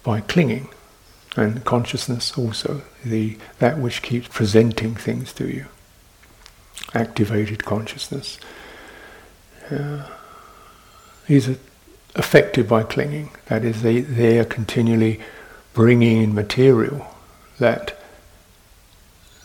[0.03, 0.67] by clinging
[1.37, 5.65] and consciousness also, the, that which keeps presenting things to you.
[6.93, 8.37] Activated consciousness.
[9.71, 10.05] Uh,
[11.27, 11.57] these are
[12.15, 13.29] affected by clinging.
[13.45, 15.21] That is, they, they are continually
[15.75, 17.05] bringing in material
[17.59, 17.99] that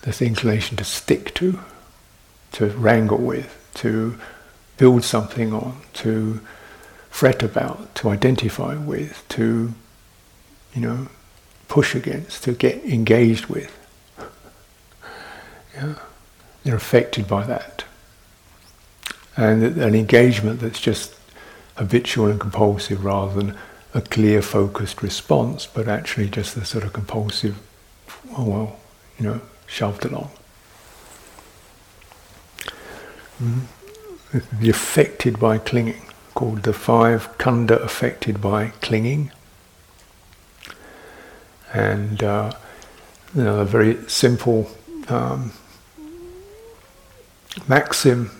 [0.03, 1.59] there's inclination to stick to,
[2.53, 4.17] to wrangle with, to
[4.79, 6.41] build something on, to
[7.11, 9.75] fret about, to identify with, to,
[10.75, 11.09] you know,
[11.69, 13.77] push against, to get engaged with.
[15.75, 15.97] Yeah.
[16.63, 17.85] They're affected by that.
[19.37, 21.15] And an engagement that's just
[21.77, 23.57] habitual and compulsive rather than
[23.93, 27.59] a clear, focused response, but actually just a sort of compulsive,
[28.37, 28.77] oh well,
[29.19, 30.31] you know, shoved along.
[33.43, 33.63] Mm.
[34.61, 36.03] Be affected by clinging,
[36.35, 39.33] called the five khandha affected by clinging.
[41.73, 42.53] And uh,
[43.35, 44.71] you know, a very simple
[45.09, 45.53] um,
[47.67, 48.31] maxim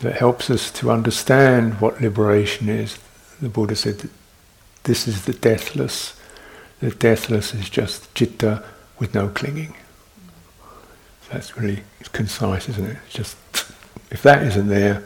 [0.00, 2.98] that helps us to understand what liberation is.
[3.40, 4.10] The Buddha said that
[4.84, 6.18] this is the deathless.
[6.80, 8.64] The deathless is just citta
[8.98, 9.74] with no clinging.
[11.30, 12.96] That's really concise, isn't it?
[13.06, 13.36] It's just
[14.10, 15.04] if that isn't there,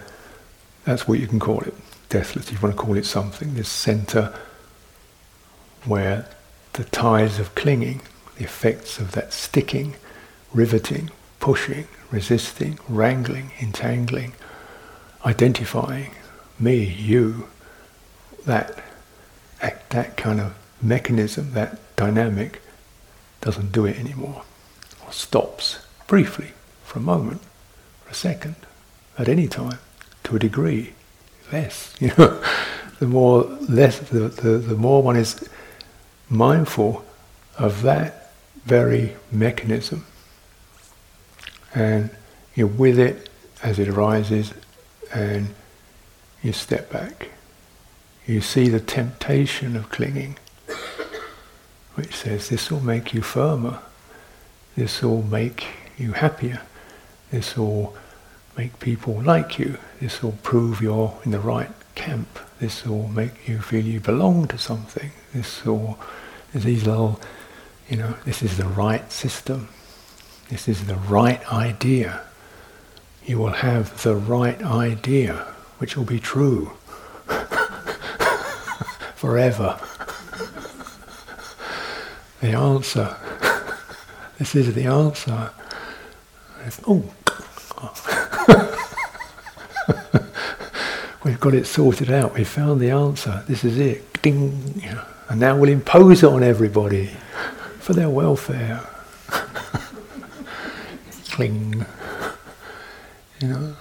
[0.84, 1.74] that's what you can call it.
[2.08, 2.46] Deathless.
[2.46, 3.54] If you want to call it something.
[3.54, 4.34] This center
[5.84, 6.26] where
[6.74, 8.00] the ties of clinging,
[8.36, 9.94] the effects of that sticking,
[10.52, 11.10] riveting,
[11.40, 14.32] pushing, resisting, wrangling, entangling,
[15.26, 16.12] identifying,
[16.58, 17.48] me, you,
[18.46, 18.82] that
[19.64, 22.60] that, that kind of mechanism, that dynamic,
[23.40, 24.42] doesn't do it anymore,
[25.04, 26.52] or stops briefly,
[26.84, 27.40] for a moment,
[28.04, 28.56] for a second,
[29.18, 29.78] at any time,
[30.24, 30.92] to a degree,
[31.50, 31.94] less.
[32.00, 32.42] You know,
[32.98, 35.48] the more less, the, the, the more one is
[36.28, 37.02] mindful
[37.58, 38.32] of that
[38.66, 40.04] very mechanism,
[41.74, 42.10] and
[42.54, 43.30] you're with it
[43.62, 44.52] as it arises,
[45.12, 45.54] and
[46.42, 47.30] you step back
[48.26, 50.36] you see the temptation of clinging,
[51.94, 53.80] which says this will make you firmer,
[54.76, 55.66] this will make
[55.98, 56.62] you happier,
[57.30, 57.94] this will
[58.56, 63.46] make people like you, this will prove you're in the right camp, this will make
[63.46, 65.98] you feel you belong to something, this will,
[66.54, 67.20] these little,
[67.88, 69.68] you know, this is the right system,
[70.48, 72.22] this is the right idea.
[73.26, 75.46] You will have the right idea,
[75.78, 76.72] which will be true
[79.24, 79.80] forever.
[82.42, 83.16] the answer.
[84.38, 85.50] this is the answer.
[86.86, 87.02] oh.
[91.24, 92.34] We've got it sorted out.
[92.34, 93.42] We've found the answer.
[93.48, 94.20] This is it.
[94.20, 94.82] Ding.
[95.30, 97.10] And now we'll impose it on everybody
[97.78, 98.86] for their welfare.
[101.30, 101.86] Cling.
[103.40, 103.76] You know?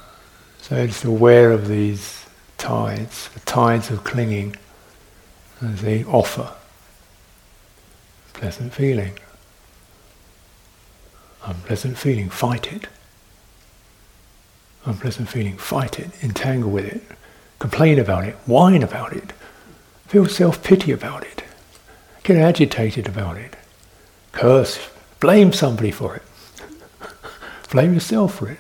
[0.62, 2.26] So it's aware of these
[2.58, 4.56] tides, the tides of clinging
[5.64, 6.54] as they offer
[8.34, 9.18] pleasant feeling.
[11.46, 12.88] Unpleasant feeling, fight it.
[14.86, 17.04] Unpleasant feeling, fight it, entangle with it,
[17.60, 19.32] complain about it, whine about it,
[20.08, 21.44] feel self pity about it,
[22.24, 23.56] get agitated about it,
[24.34, 24.90] curse,
[25.22, 26.24] blame somebody for it,
[27.72, 28.60] blame yourself for it,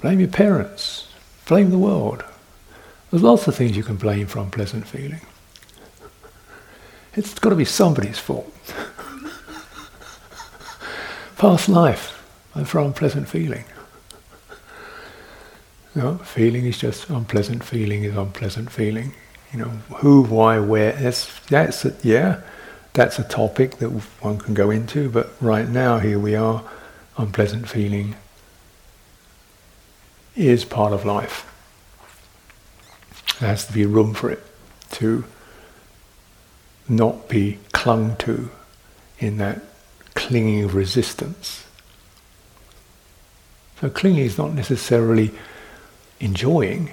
[0.00, 1.08] blame your parents,
[1.46, 2.24] blame the world.
[3.10, 5.20] There's lots of things you can blame for unpleasant feeling.
[7.14, 8.52] It's got to be somebody's fault.
[11.38, 12.14] Past life
[12.54, 13.64] and for unpleasant feeling.
[15.94, 19.14] No, feeling is just unpleasant feeling is unpleasant feeling.
[19.52, 22.42] You know, who, why, where, that's, that's it, yeah.
[22.92, 26.62] that's a topic that one can go into, but right now, here we are,
[27.16, 28.14] unpleasant feeling
[30.36, 31.47] is part of life.
[33.40, 34.44] There has to be room for it
[34.92, 35.24] to
[36.88, 38.50] not be clung to
[39.18, 39.62] in that
[40.14, 41.66] clinging of resistance.
[43.80, 45.30] So clinging is not necessarily
[46.18, 46.92] enjoying,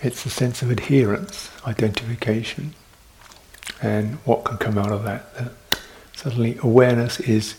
[0.00, 2.74] it's a sense of adherence, identification,
[3.82, 5.34] and what can come out of that.
[5.34, 5.52] that
[6.14, 7.54] suddenly awareness is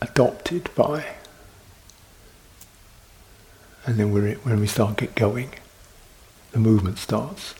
[0.00, 1.04] adopted by.
[3.86, 5.50] And then when we start get going,
[6.54, 7.54] the movement starts.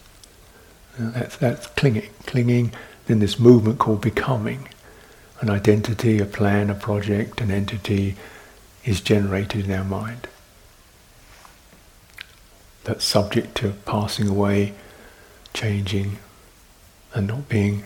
[0.97, 2.11] that's, that's clinging.
[2.27, 2.73] Clinging,
[3.07, 4.69] then this movement called becoming.
[5.41, 8.15] An identity, a plan, a project, an entity
[8.85, 10.29] is generated in our mind.
[12.85, 14.75] That's subject to passing away,
[15.53, 16.19] changing,
[17.15, 17.85] and not being,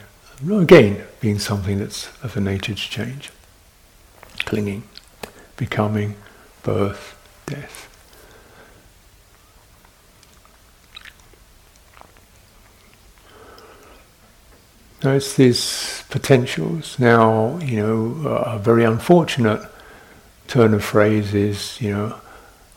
[0.51, 3.31] again, being something that's of a nature to change.
[4.41, 4.83] Clinging,
[5.57, 6.17] becoming,
[6.63, 7.88] birth, death.
[15.17, 16.99] It's these potentials.
[16.99, 19.61] Now, you know, a very unfortunate
[20.47, 22.21] turn of phrase is, you know,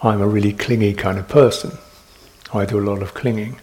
[0.03, 1.77] I'm a really clingy kind of person.
[2.53, 3.59] I do a lot of clinging.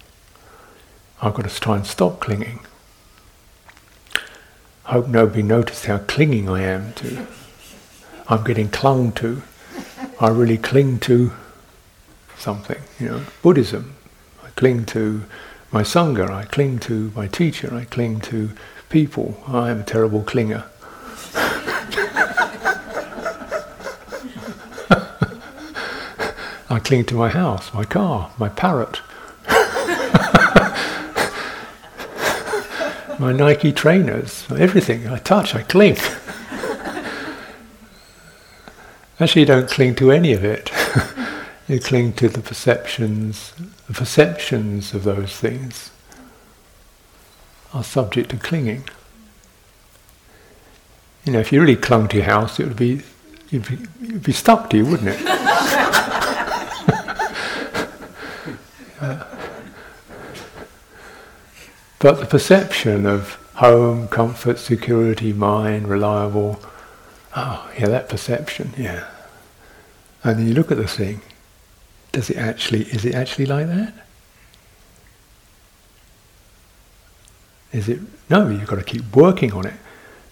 [1.20, 2.60] I've got to try and stop clinging.
[4.84, 7.26] Hope nobody noticed how clinging I am to.
[8.28, 9.42] I'm getting clung to.
[10.20, 11.32] I really cling to
[12.36, 13.22] something, you know.
[13.42, 13.96] Buddhism.
[14.44, 15.24] I cling to
[15.70, 18.50] my Sangha, I cling to my teacher, I cling to
[18.88, 19.42] people.
[19.46, 20.64] I am a terrible clinger.
[26.70, 29.00] I cling to my house, my car, my parrot,
[33.18, 35.96] my Nike trainers, everything I touch, I cling.
[39.20, 40.70] Actually, don't cling to any of it.
[41.68, 43.52] You cling to the perceptions,
[43.86, 45.90] the perceptions of those things
[47.74, 48.84] are subject to clinging.
[51.24, 53.02] You know, if you really clung to your house, it would be
[53.50, 55.20] you'd be, you'd be stuck to you, wouldn't it?
[61.98, 66.60] But the perception of home, comfort, security, mind, reliable,
[67.34, 69.08] oh, yeah, that perception, yeah.
[70.22, 71.22] And then you look at the thing,
[72.12, 73.94] does it actually, is it actually like that?
[77.72, 78.00] Is it,
[78.30, 79.74] no, you've got to keep working on it,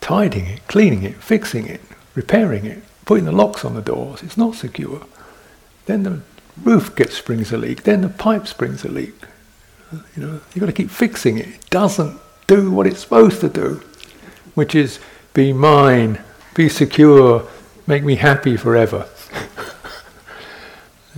[0.01, 1.81] tidying it, cleaning it, fixing it,
[2.15, 4.23] repairing it, putting the locks on the doors.
[4.23, 5.07] It's not secure.
[5.85, 6.21] Then the
[6.63, 9.15] roof gets springs a leak, then the pipe springs a leak.
[9.93, 11.47] You know, you've got to keep fixing it.
[11.47, 13.83] It doesn't do what it's supposed to do,
[14.55, 14.99] which is
[15.35, 16.21] be mine,
[16.55, 17.47] be secure,
[17.87, 19.07] make me happy forever.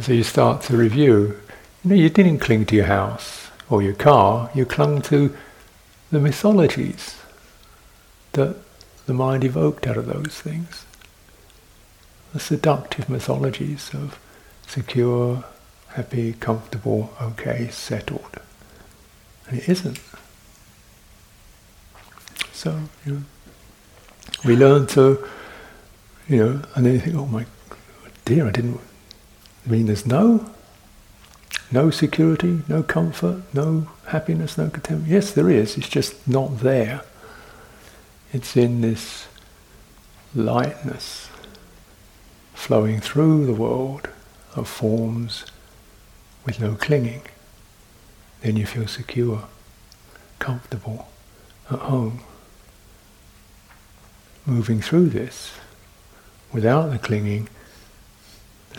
[0.01, 1.36] So you start to review.
[1.84, 5.34] You know, you didn't cling to your house or your car, you clung to
[6.11, 7.16] the mythologies
[8.32, 8.57] that
[9.07, 10.84] the mind evoked out of those things.
[12.32, 14.18] The seductive mythologies of
[14.66, 15.44] secure,
[15.88, 18.38] happy, comfortable, okay, settled.
[19.49, 20.01] And it isn't.
[22.53, 23.22] So, you know,
[24.44, 25.26] we learn to,
[26.28, 27.46] you know, and then you think, oh my
[28.24, 28.80] dear, I didn't,
[29.67, 30.51] I mean, there's no,
[31.71, 35.11] no security, no comfort, no happiness, no contentment.
[35.11, 37.03] Yes, there is, it's just not there.
[38.33, 39.27] It's in this
[40.35, 41.29] lightness
[42.55, 44.09] flowing through the world
[44.55, 45.45] of forms
[46.45, 47.23] with no clinging
[48.41, 49.45] then you feel secure,
[50.39, 51.09] comfortable,
[51.71, 52.21] at home.
[54.47, 55.53] Moving through this
[56.53, 57.49] without the clinging,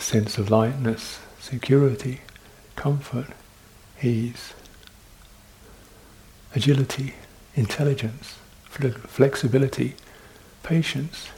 [0.00, 2.20] sense of lightness, security,
[2.76, 3.28] comfort,
[4.02, 4.54] ease,
[6.54, 7.14] agility,
[7.54, 8.36] intelligence,
[8.68, 9.94] flexibility,
[10.62, 11.28] patience,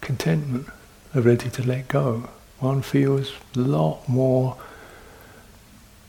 [0.00, 0.68] contentment,
[1.14, 2.28] ability to let go.
[2.58, 4.56] One feels a lot more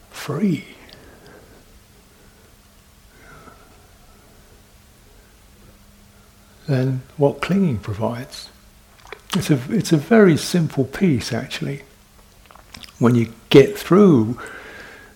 [0.09, 0.65] free
[6.67, 8.49] than what clinging provides.
[9.37, 11.83] It's a, it's a very simple piece, actually.
[12.97, 14.39] When you get through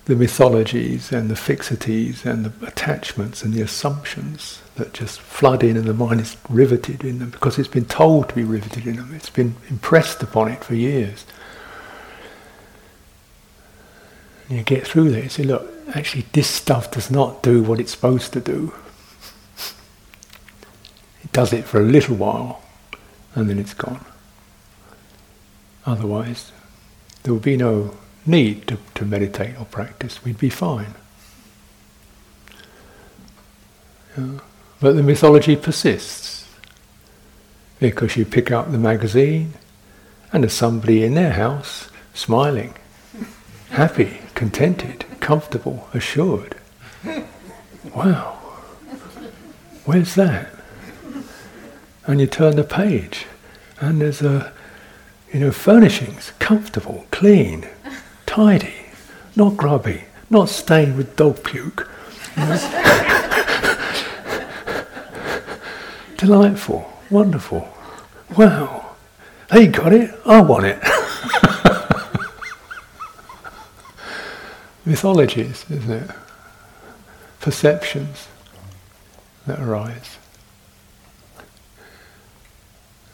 [0.06, 5.76] the mythologies and the fixities and the attachments and the assumptions that just flood in
[5.76, 8.98] and the mind is riveted in them because it's been told to be riveted in
[8.98, 11.26] them, it's been impressed upon it for years.
[14.50, 17.80] And you get through there and say, look, actually, this stuff does not do what
[17.80, 18.72] it's supposed to do.
[21.24, 22.62] It does it for a little while
[23.34, 24.06] and then it's gone.
[25.86, 26.52] Otherwise,
[27.24, 30.24] there would be no need to, to meditate or practice.
[30.24, 30.94] We'd be fine.
[34.18, 34.40] Yeah.
[34.80, 36.48] But the mythology persists
[37.80, 39.54] because you pick up the magazine
[40.32, 42.74] and there's somebody in their house smiling,
[43.70, 46.56] happy, contented, comfortable, assured.
[47.96, 48.38] Wow,
[49.86, 50.50] where's that?
[52.06, 53.26] And you turn the page
[53.80, 54.54] and there's a,
[55.34, 57.68] you know, furnishings, comfortable, clean,
[58.26, 58.74] tidy,
[59.36, 61.90] not grubby, not stained with dog puke.
[62.36, 62.58] You know?
[66.18, 67.68] Delightful, wonderful.
[68.38, 68.96] Wow.
[69.50, 70.80] They got it, I want it.
[74.86, 76.10] Mythologies, isn't it?
[77.40, 78.28] Perceptions
[79.48, 80.18] that arise.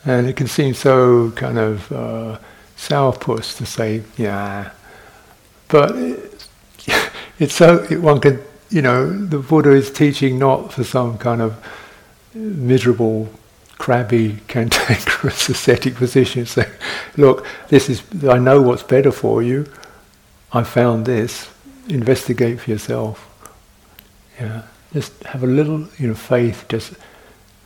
[0.08, 2.40] And it can seem so kind of uh,
[2.78, 4.72] sourpuss to say, yeah,
[5.68, 6.48] but it,
[7.40, 11.42] it's so, it, one could, you know, the Buddha is teaching not for some kind
[11.42, 11.62] of
[12.34, 13.30] miserable,
[13.78, 16.72] crabby, cantankerous ascetic position, say,
[17.18, 19.70] look, this is, I know what's better for you.
[20.54, 21.50] I found this.
[21.90, 23.26] Investigate for yourself.
[24.40, 26.64] Yeah, just have a little, you know, faith.
[26.70, 26.94] Just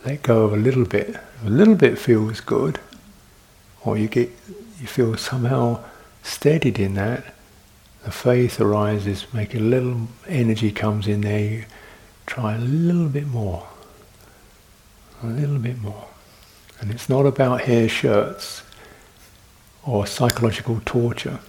[0.06, 1.16] let go of a little bit.
[1.44, 2.80] A little bit feels good,
[3.84, 4.30] or you get,
[4.80, 5.84] you feel somehow
[6.24, 7.34] steadied in that.
[8.04, 9.32] The faith arises.
[9.34, 11.40] Make a little energy comes in there.
[11.40, 11.66] You
[12.26, 13.68] try a little bit more
[15.24, 16.08] a little bit more.
[16.80, 18.64] And it's not about hair shirts
[19.84, 21.40] or psychological torture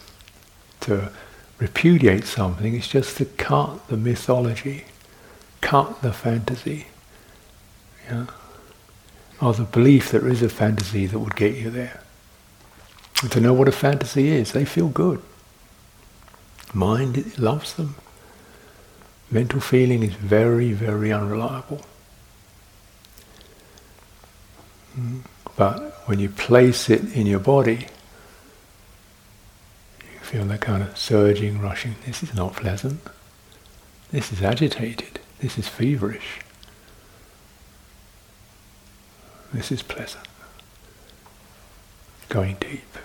[0.80, 1.10] to
[1.58, 4.84] repudiate something, it's just to cut the mythology,
[5.60, 6.86] cut the fantasy.
[8.10, 8.26] Yeah?
[9.42, 12.00] Or the belief there is a fantasy that would get you there.
[13.22, 15.20] And to know what a fantasy is, they feel good.
[16.72, 17.96] Mind loves them.
[19.32, 21.84] Mental feeling is very, very unreliable.
[24.94, 25.20] Hmm.
[25.56, 27.88] But when you place it in your body,
[30.02, 31.96] you feel that kind of surging, rushing.
[32.06, 33.00] This is not pleasant.
[34.12, 35.18] This is agitated.
[35.40, 36.41] This is feverish.
[39.52, 40.26] This is pleasant.
[42.30, 42.96] Going deep,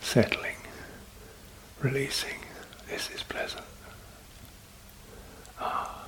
[0.00, 0.54] settling,
[1.80, 2.38] releasing.
[2.88, 3.64] This is pleasant.
[5.60, 6.06] Ah.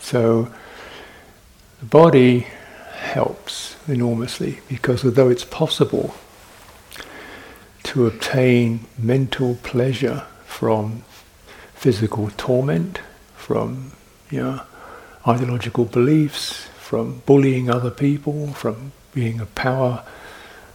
[0.00, 0.48] So
[1.80, 2.46] the body
[2.94, 6.14] helps enormously because although it's possible
[7.82, 11.02] to obtain mental pleasure from
[11.74, 13.00] physical torment,
[13.34, 13.92] from
[14.30, 14.62] you know,
[15.26, 20.02] ideological beliefs, from bullying other people, from being a power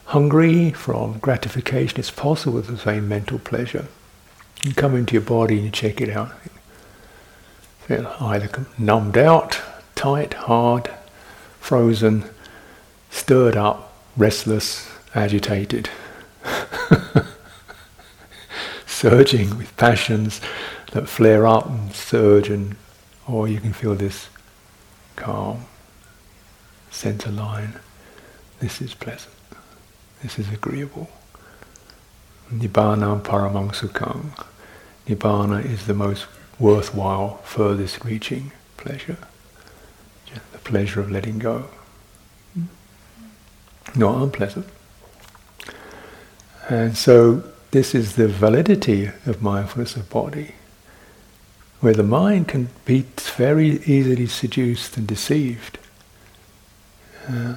[0.06, 3.86] hungry, from gratification, it's possible to obtain mental pleasure.
[4.64, 6.32] You come into your body and you check it out.
[7.80, 9.62] Feel either numbed out
[9.96, 10.90] tight, hard,
[11.60, 12.24] frozen,
[13.10, 15.90] stirred up, restless, agitated,
[18.86, 20.40] surging with passions
[20.94, 22.78] that flare up and surge, and
[23.28, 24.30] or you can feel this
[25.18, 25.66] calm
[26.96, 27.80] center line.
[28.60, 29.34] This is pleasant.
[30.22, 31.10] This is agreeable.
[32.52, 34.46] Nibbana paramang sukhang.
[35.08, 36.26] Nibbana is the most
[36.58, 39.18] worthwhile, furthest reaching pleasure
[40.52, 41.66] the pleasure of letting go.
[42.54, 42.66] Hmm?
[43.96, 44.68] Not unpleasant.
[46.70, 50.56] And so this is the validity of mindfulness of body,
[51.80, 55.78] where the mind can be very easily seduced and deceived.
[57.28, 57.56] Uh,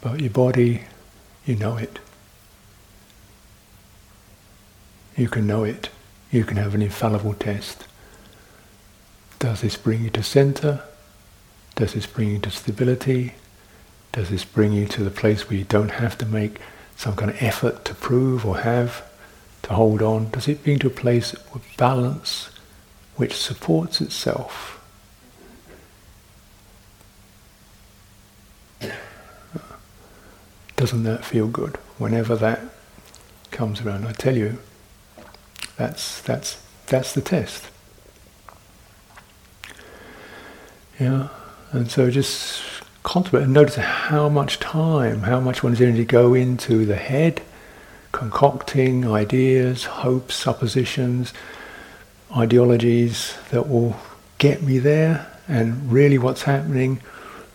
[0.00, 0.82] but your body,
[1.44, 1.98] you know it.
[5.16, 5.90] You can know it.
[6.30, 7.86] You can have an infallible test.
[9.38, 10.82] Does this bring you to center?
[11.74, 13.34] Does this bring you to stability?
[14.12, 16.60] Does this bring you to the place where you don't have to make
[16.96, 19.04] some kind of effort to prove or have,
[19.62, 20.30] to hold on?
[20.30, 22.50] Does it bring you to a place of balance
[23.16, 24.83] which supports itself?
[30.84, 31.76] Doesn't that feel good?
[31.96, 32.60] Whenever that
[33.50, 34.58] comes around, I tell you,
[35.78, 37.70] that's that's that's the test.
[41.00, 41.28] Yeah,
[41.72, 42.62] and so just
[43.02, 47.40] contemplate and notice how much time, how much one's energy go into the head,
[48.12, 51.32] concocting ideas, hopes, suppositions,
[52.36, 53.96] ideologies that will
[54.36, 57.00] get me there, And really, what's happening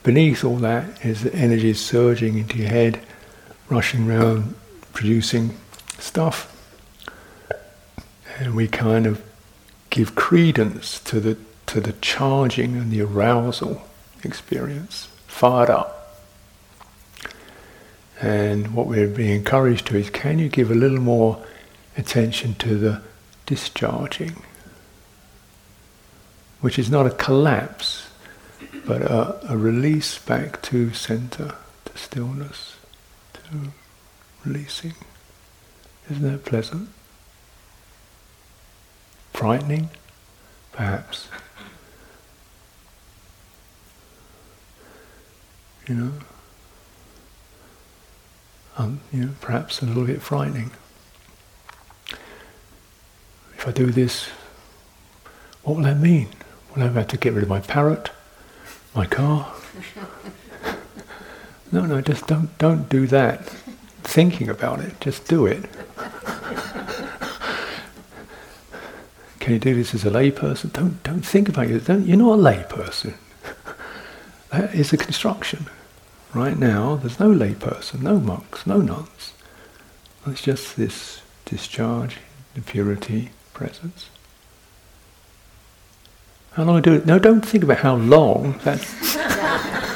[0.02, 3.06] beneath all that is the energy is surging into your head,
[3.70, 4.56] rushing around,
[4.94, 5.56] producing
[6.00, 6.56] stuff.
[8.38, 9.22] And we kind of
[9.90, 13.84] give credence to the to the charging and the arousal
[14.24, 16.20] experience, fired up.
[18.20, 21.46] And what we're being encouraged to is can you give a little more
[21.96, 23.02] attention to the
[23.46, 24.42] discharging,
[26.60, 28.08] which is not a collapse,
[28.86, 31.54] but a, a release back to center,
[31.86, 32.79] to stillness,
[33.52, 33.72] to
[34.46, 34.94] releasing.
[36.10, 36.90] Isn't that pleasant?
[39.34, 39.90] Frightening?
[40.72, 41.28] Perhaps.
[45.88, 46.12] You know?
[48.78, 50.72] Um, you know, perhaps a little bit frightening.
[53.56, 54.30] If I do this,
[55.64, 56.30] what will that mean?
[56.76, 58.12] Will I have to get rid of my parrot,
[58.96, 59.54] my car?
[61.72, 63.48] no, no, just don't don't do that.
[64.04, 65.64] Thinking about it, just do it.
[69.40, 70.74] Can you do this as a layperson?
[70.74, 71.86] Don't don't think about it.
[71.86, 73.14] Don't, you're not a layperson.
[74.52, 75.68] that is a construction.
[76.34, 79.34] Right now, there's no layperson, no monks, no nuns.
[80.28, 82.18] It's just this discharge,
[82.54, 84.10] the purity, presence.
[86.52, 87.06] How long I do it?
[87.06, 88.60] No, don't think about how long.
[88.64, 88.84] That's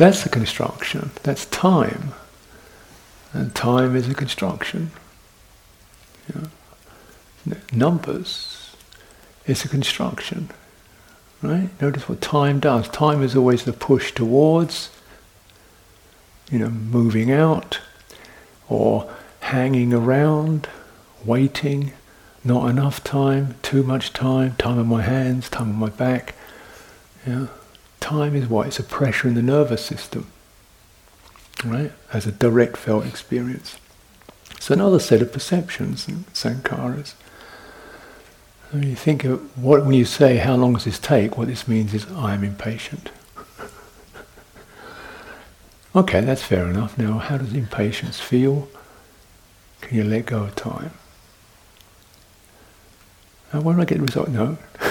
[0.00, 1.10] that's a construction.
[1.22, 2.12] That's time,
[3.32, 4.90] and time is a construction.
[7.72, 8.74] Numbers
[9.46, 10.50] is a construction,
[11.42, 11.68] right?
[11.80, 12.88] Notice what time does.
[12.88, 14.90] Time is always the push towards
[16.50, 17.80] you know, moving out
[18.68, 20.68] or hanging around,
[21.24, 21.92] waiting,
[22.42, 26.34] not enough time, too much time, time on my hands, time on my back.
[27.26, 27.46] Yeah.
[28.00, 28.66] Time is what?
[28.66, 30.26] It's a pressure in the nervous system,
[31.64, 31.92] right?
[32.12, 33.78] As a direct felt experience.
[34.52, 37.14] It's another set of perceptions, and sankharas.
[38.72, 41.66] When you think of what when you say, "How long does this take?" What this
[41.68, 43.10] means is, "I am impatient."
[45.92, 46.96] Okay, that's fair enough.
[46.96, 48.68] Now, how does impatience feel?
[49.80, 50.92] Can you let go of time?
[53.52, 54.28] Now, when I get the result?
[54.28, 54.56] No.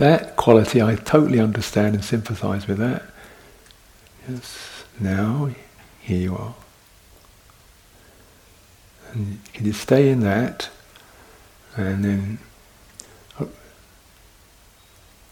[0.00, 3.02] that quality, I totally understand and sympathize with that.
[4.28, 5.50] Yes, now,
[6.00, 6.54] here you are.
[9.12, 10.70] And can you stay in that
[11.76, 12.38] and then
[13.38, 13.46] uh,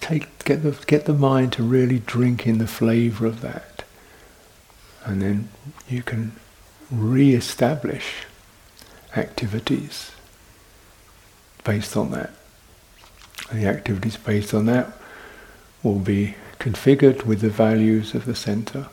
[0.00, 3.84] take get the get the mind to really drink in the flavour of that,
[5.04, 5.48] and then
[5.88, 6.32] you can
[6.90, 8.26] re-establish
[9.16, 10.12] activities
[11.64, 12.30] based on that.
[13.51, 14.93] And the activities based on that
[15.82, 18.89] will be configured with the values of the center.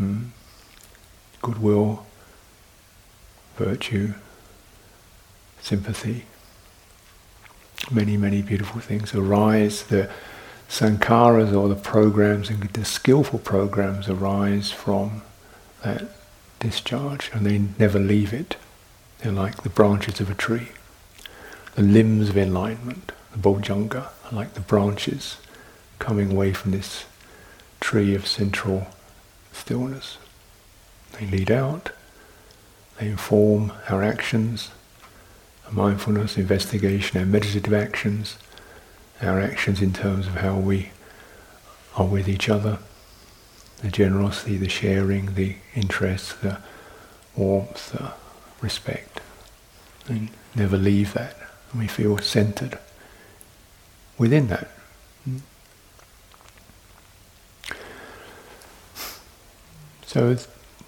[0.00, 0.30] Mm.
[1.42, 2.06] Goodwill,
[3.56, 4.14] virtue,
[5.60, 6.24] sympathy,
[7.90, 9.84] many, many beautiful things arise.
[9.84, 10.10] The
[10.68, 15.22] sankharas or the programs and the skillful programs arise from
[15.82, 16.08] that
[16.60, 18.56] discharge and they never leave it.
[19.18, 20.68] They're like the branches of a tree.
[21.74, 25.38] The limbs of enlightenment, the bojjhanga, are like the branches
[25.98, 27.04] coming away from this
[27.80, 28.86] tree of central
[29.52, 30.18] stillness.
[31.18, 31.90] They lead out,
[32.98, 34.70] they inform our actions,
[35.66, 38.38] our mindfulness, investigation, our meditative actions,
[39.20, 40.90] our actions in terms of how we
[41.96, 42.78] are with each other,
[43.82, 46.60] the generosity, the sharing, the interest, the
[47.36, 48.12] warmth, the
[48.60, 49.20] respect.
[50.06, 51.36] And never leave that.
[51.74, 52.78] And we feel centered
[54.16, 54.70] within that.
[60.06, 60.36] So,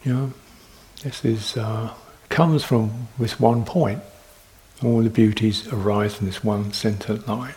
[0.05, 0.33] you know,
[1.03, 1.93] this is uh,
[2.29, 4.01] comes from this one point.
[4.85, 7.55] All the beauties arise from this one center line.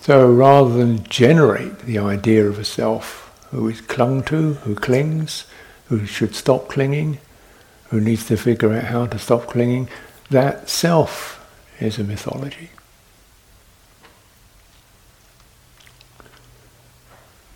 [0.00, 5.44] So rather than generate the idea of a self who is clung to, who clings,
[5.86, 7.18] who should stop clinging,
[7.90, 9.88] who needs to figure out how to stop clinging,
[10.30, 11.44] that self
[11.80, 12.70] is a mythology.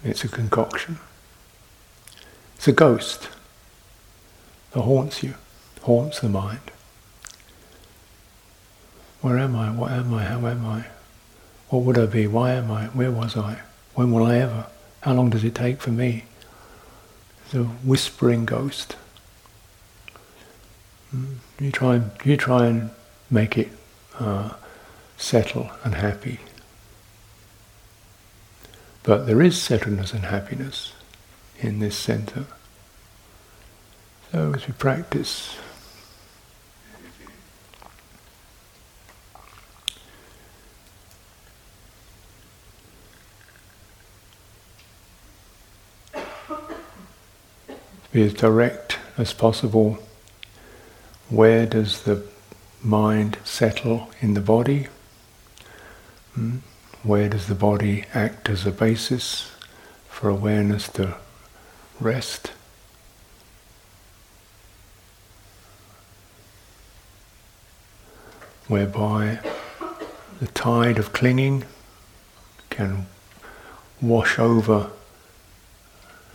[0.02, 0.98] It's a concoction.
[2.56, 3.28] It's a ghost
[4.72, 5.34] that haunts you,
[5.82, 6.60] haunts the mind.
[9.20, 9.70] Where am I?
[9.70, 10.24] What am I?
[10.24, 10.84] How am I?
[11.68, 12.26] What would I be?
[12.26, 12.86] Why am I?
[12.86, 13.60] Where was I?
[13.94, 14.66] When will I ever?
[15.00, 16.24] How long does it take for me?
[17.46, 18.96] It's a whispering ghost.
[21.60, 22.90] You try, and you try and
[23.30, 23.68] make it
[24.18, 24.54] uh,
[25.16, 26.40] settle and happy.
[29.04, 30.92] But there is settledness and happiness
[31.60, 32.46] in this center.
[34.32, 35.56] So as we practice,
[48.10, 49.98] be as direct as possible.
[51.30, 52.22] Where does the
[52.82, 54.88] mind settle in the body?
[56.34, 56.58] Hmm?
[57.02, 59.50] Where does the body act as a basis
[60.08, 61.16] for awareness to
[61.98, 62.52] rest?
[68.68, 69.40] Whereby
[70.40, 71.64] the tide of clinging
[72.70, 73.06] can
[74.00, 74.90] wash over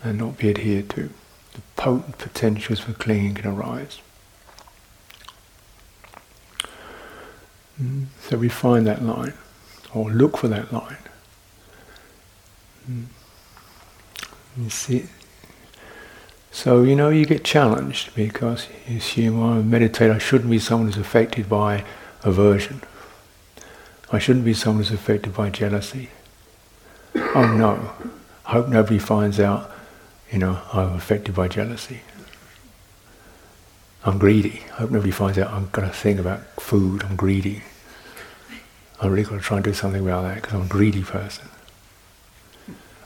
[0.04, 1.10] and not be adhered to
[1.54, 4.00] the potent potentials for clinging can arise.
[7.82, 8.06] Mm.
[8.22, 9.34] So we find that line,
[9.94, 10.98] or look for that line.
[12.90, 13.06] Mm.
[14.58, 15.06] You see,
[16.52, 20.12] so you know you get challenged because you assume, oh, I meditate.
[20.12, 21.86] I shouldn't be someone who's affected by
[22.24, 22.82] aversion.
[24.12, 26.10] I shouldn't be someone who's affected by jealousy.
[27.16, 27.94] Oh no!
[28.46, 29.72] I hope nobody finds out
[30.32, 32.02] you know, I'm affected by jealousy.
[34.06, 34.64] I'm greedy.
[34.72, 37.04] I hope nobody finds out I'm got a thing about food.
[37.04, 37.64] I'm greedy.
[39.02, 41.48] I really got to try and do something about that because I'm a greedy person.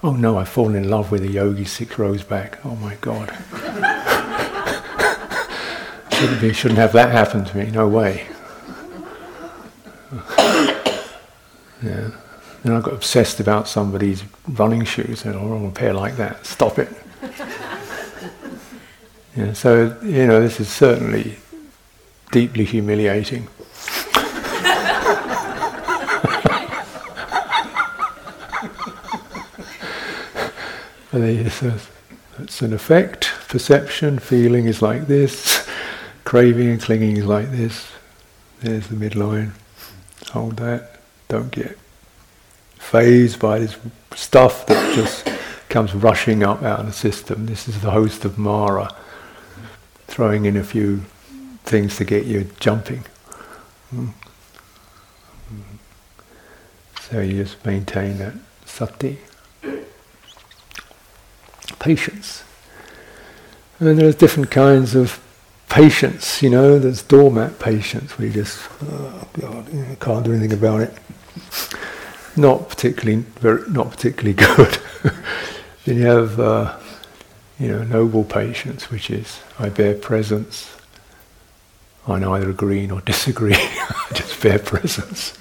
[0.03, 2.63] Oh no, I've fallen in love with a yogi six rows back.
[2.65, 3.29] Oh my God.
[6.11, 7.71] shouldn't be, shouldn't have that happen to me.
[7.71, 8.27] No way.
[11.81, 12.11] yeah.
[12.63, 16.45] Then I got obsessed about somebody's running shoes and I want a pair like that.
[16.45, 16.89] Stop it.
[19.35, 21.37] Yeah, so, you know, this is certainly
[22.31, 23.47] deeply humiliating.
[31.13, 33.31] it's, an effect.
[33.47, 35.67] Perception, feeling is like this.
[36.25, 37.91] Craving and clinging is like this.
[38.61, 39.53] There's the midline.
[40.29, 40.99] Hold that.
[41.27, 41.75] Don't get
[42.77, 43.77] phased by this
[44.13, 45.27] stuff that just
[45.69, 47.47] comes rushing up out of the system.
[47.47, 48.95] This is the host of Mara
[50.13, 51.01] throwing in a few
[51.63, 53.03] things to get you jumping.
[53.91, 54.09] Mm.
[57.01, 59.17] So you just maintain that sati.
[61.79, 62.43] Patience.
[63.79, 65.19] And there's different kinds of
[65.67, 69.65] patience, you know, there's doormat patience where you just, oh God,
[69.99, 70.93] can't do anything about it.
[72.37, 74.77] Not particularly, very, not particularly good.
[75.85, 76.77] then you have uh,
[77.59, 80.75] you know, noble patience, which is I bear presence.
[82.07, 83.53] I neither agree nor disagree.
[83.55, 85.37] I just bear presence.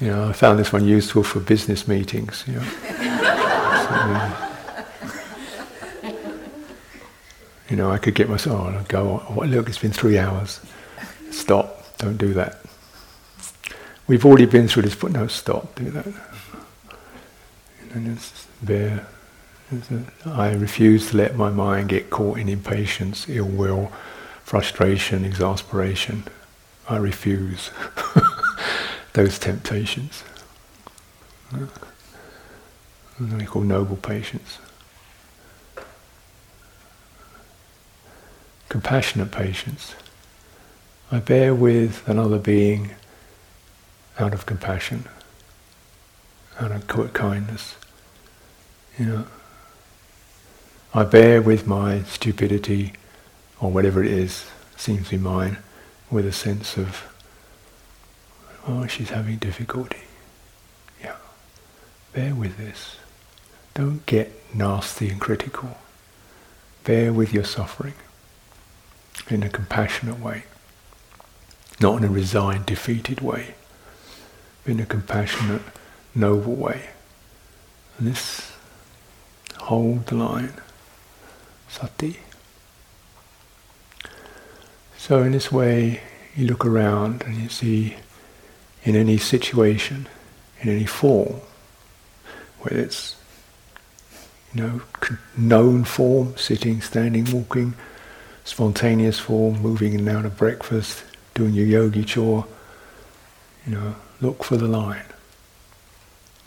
[0.00, 2.44] you know, I found this one useful for business meetings.
[2.46, 2.62] You know,
[3.88, 4.32] so,
[7.70, 8.60] you know I could get myself.
[8.60, 9.22] Oh, go.
[9.28, 10.60] Oh, look, it's been three hours.
[11.30, 11.98] Stop.
[11.98, 12.60] Don't do that.
[14.06, 15.74] We've already been through this, but no, stop.
[15.76, 16.06] Do that.
[17.92, 19.06] And just bear
[20.26, 23.92] I refuse to let my mind get caught in impatience, ill will,
[24.42, 26.24] frustration, exasperation.
[26.88, 27.70] I refuse
[29.12, 30.24] those temptations.
[33.20, 34.58] We call noble patience.
[38.68, 39.94] Compassionate patience.
[41.12, 42.90] I bear with another being
[44.18, 45.04] out of compassion,
[46.58, 47.76] out of kindness.
[48.98, 49.26] You know,
[50.92, 52.94] I bear with my stupidity,
[53.60, 55.58] or whatever it is, seems to be mine,
[56.10, 57.04] with a sense of,
[58.66, 60.02] oh, she's having difficulty.
[61.00, 61.14] Yeah.
[62.12, 62.96] Bear with this.
[63.74, 65.78] Don't get nasty and critical.
[66.82, 67.94] Bear with your suffering
[69.28, 70.42] in a compassionate way,
[71.80, 73.54] not in a resigned, defeated way,
[74.64, 75.62] but in a compassionate,
[76.16, 76.90] noble way.
[77.96, 78.50] And this
[79.58, 80.54] hold the line
[81.70, 82.18] sati.
[84.96, 86.02] So, in this way,
[86.36, 87.96] you look around and you see
[88.84, 90.08] in any situation,
[90.60, 91.40] in any form,
[92.60, 93.16] whether it's
[94.54, 94.80] you know
[95.36, 97.74] known form, sitting, standing, walking,
[98.44, 101.04] spontaneous form, moving in and out of breakfast,
[101.34, 102.46] doing your yogi chore,
[103.66, 105.04] you know, look for the line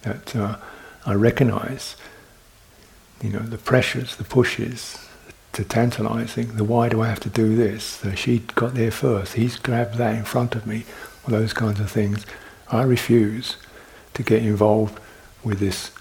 [0.01, 0.57] that uh,
[1.05, 1.95] I recognize,
[3.21, 4.97] you know, the pressures, the pushes,
[5.54, 6.56] to tantalizing.
[6.56, 8.04] The why do I have to do this?
[8.16, 9.34] She got there first.
[9.34, 10.86] He's grabbed that in front of me.
[11.26, 12.26] All those kinds of things.
[12.72, 13.58] I refuse
[14.16, 14.99] to get involved
[15.43, 15.91] with this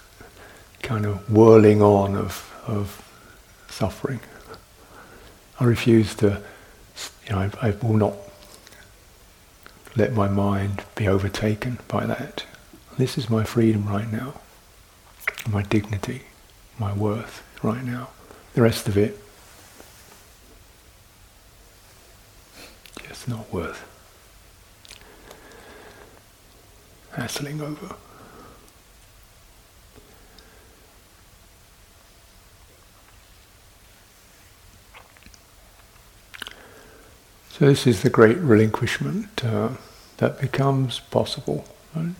[0.81, 3.09] kind of whirling on of, of
[3.69, 4.19] suffering.
[5.59, 6.41] I refuse to,
[7.25, 8.15] you know, I, I will not
[9.95, 12.45] let my mind be overtaken by that.
[12.97, 14.33] This is my freedom right now,
[15.49, 16.23] my dignity,
[16.79, 18.09] my worth right now.
[18.55, 19.19] The rest of it,
[23.23, 23.85] just not worth
[27.11, 27.95] hassling over.
[37.51, 39.69] So this is the great relinquishment uh,
[40.17, 41.65] that becomes possible.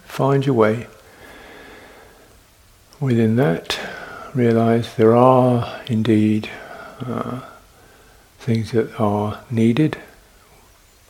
[0.06, 0.88] Find your way.
[3.00, 3.80] Within that,
[4.36, 6.50] realize there are indeed
[7.02, 7.42] uh,
[8.38, 9.98] things that are needed,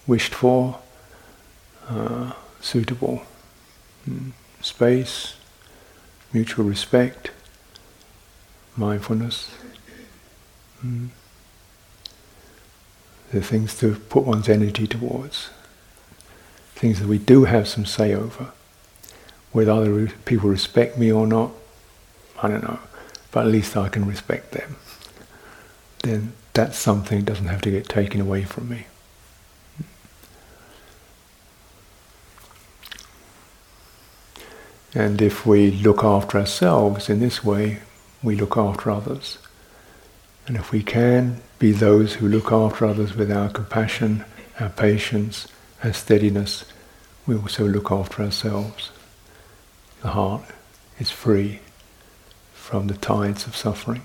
[0.08, 0.80] wished for,
[1.88, 3.24] uh, suitable.
[4.10, 4.32] Mm.
[4.62, 5.36] Space,
[6.32, 7.32] mutual respect,
[8.76, 9.52] mindfulness.
[10.84, 11.10] Mm
[13.34, 15.50] the things to put one's energy towards,
[16.76, 18.52] things that we do have some say over.
[19.52, 21.52] Whether other people respect me or not,
[22.42, 22.80] I don't know,
[23.32, 24.76] but at least I can respect them.
[26.04, 28.86] Then that's something that doesn't have to get taken away from me.
[34.96, 37.80] And if we look after ourselves in this way,
[38.22, 39.40] we look after others.
[40.46, 44.26] And if we can be those who look after others with our compassion,
[44.60, 45.48] our patience,
[45.84, 46.66] our steadiness,
[47.26, 48.92] we also look after ourselves.
[50.02, 50.44] The heart
[51.00, 51.60] is free
[52.54, 54.04] from the tides of suffering.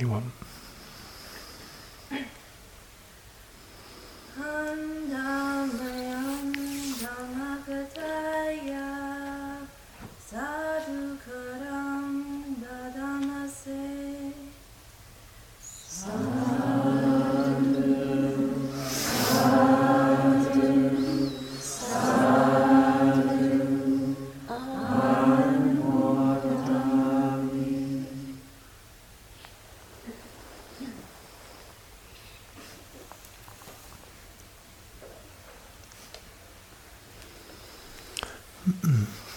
[0.00, 0.29] Anyone?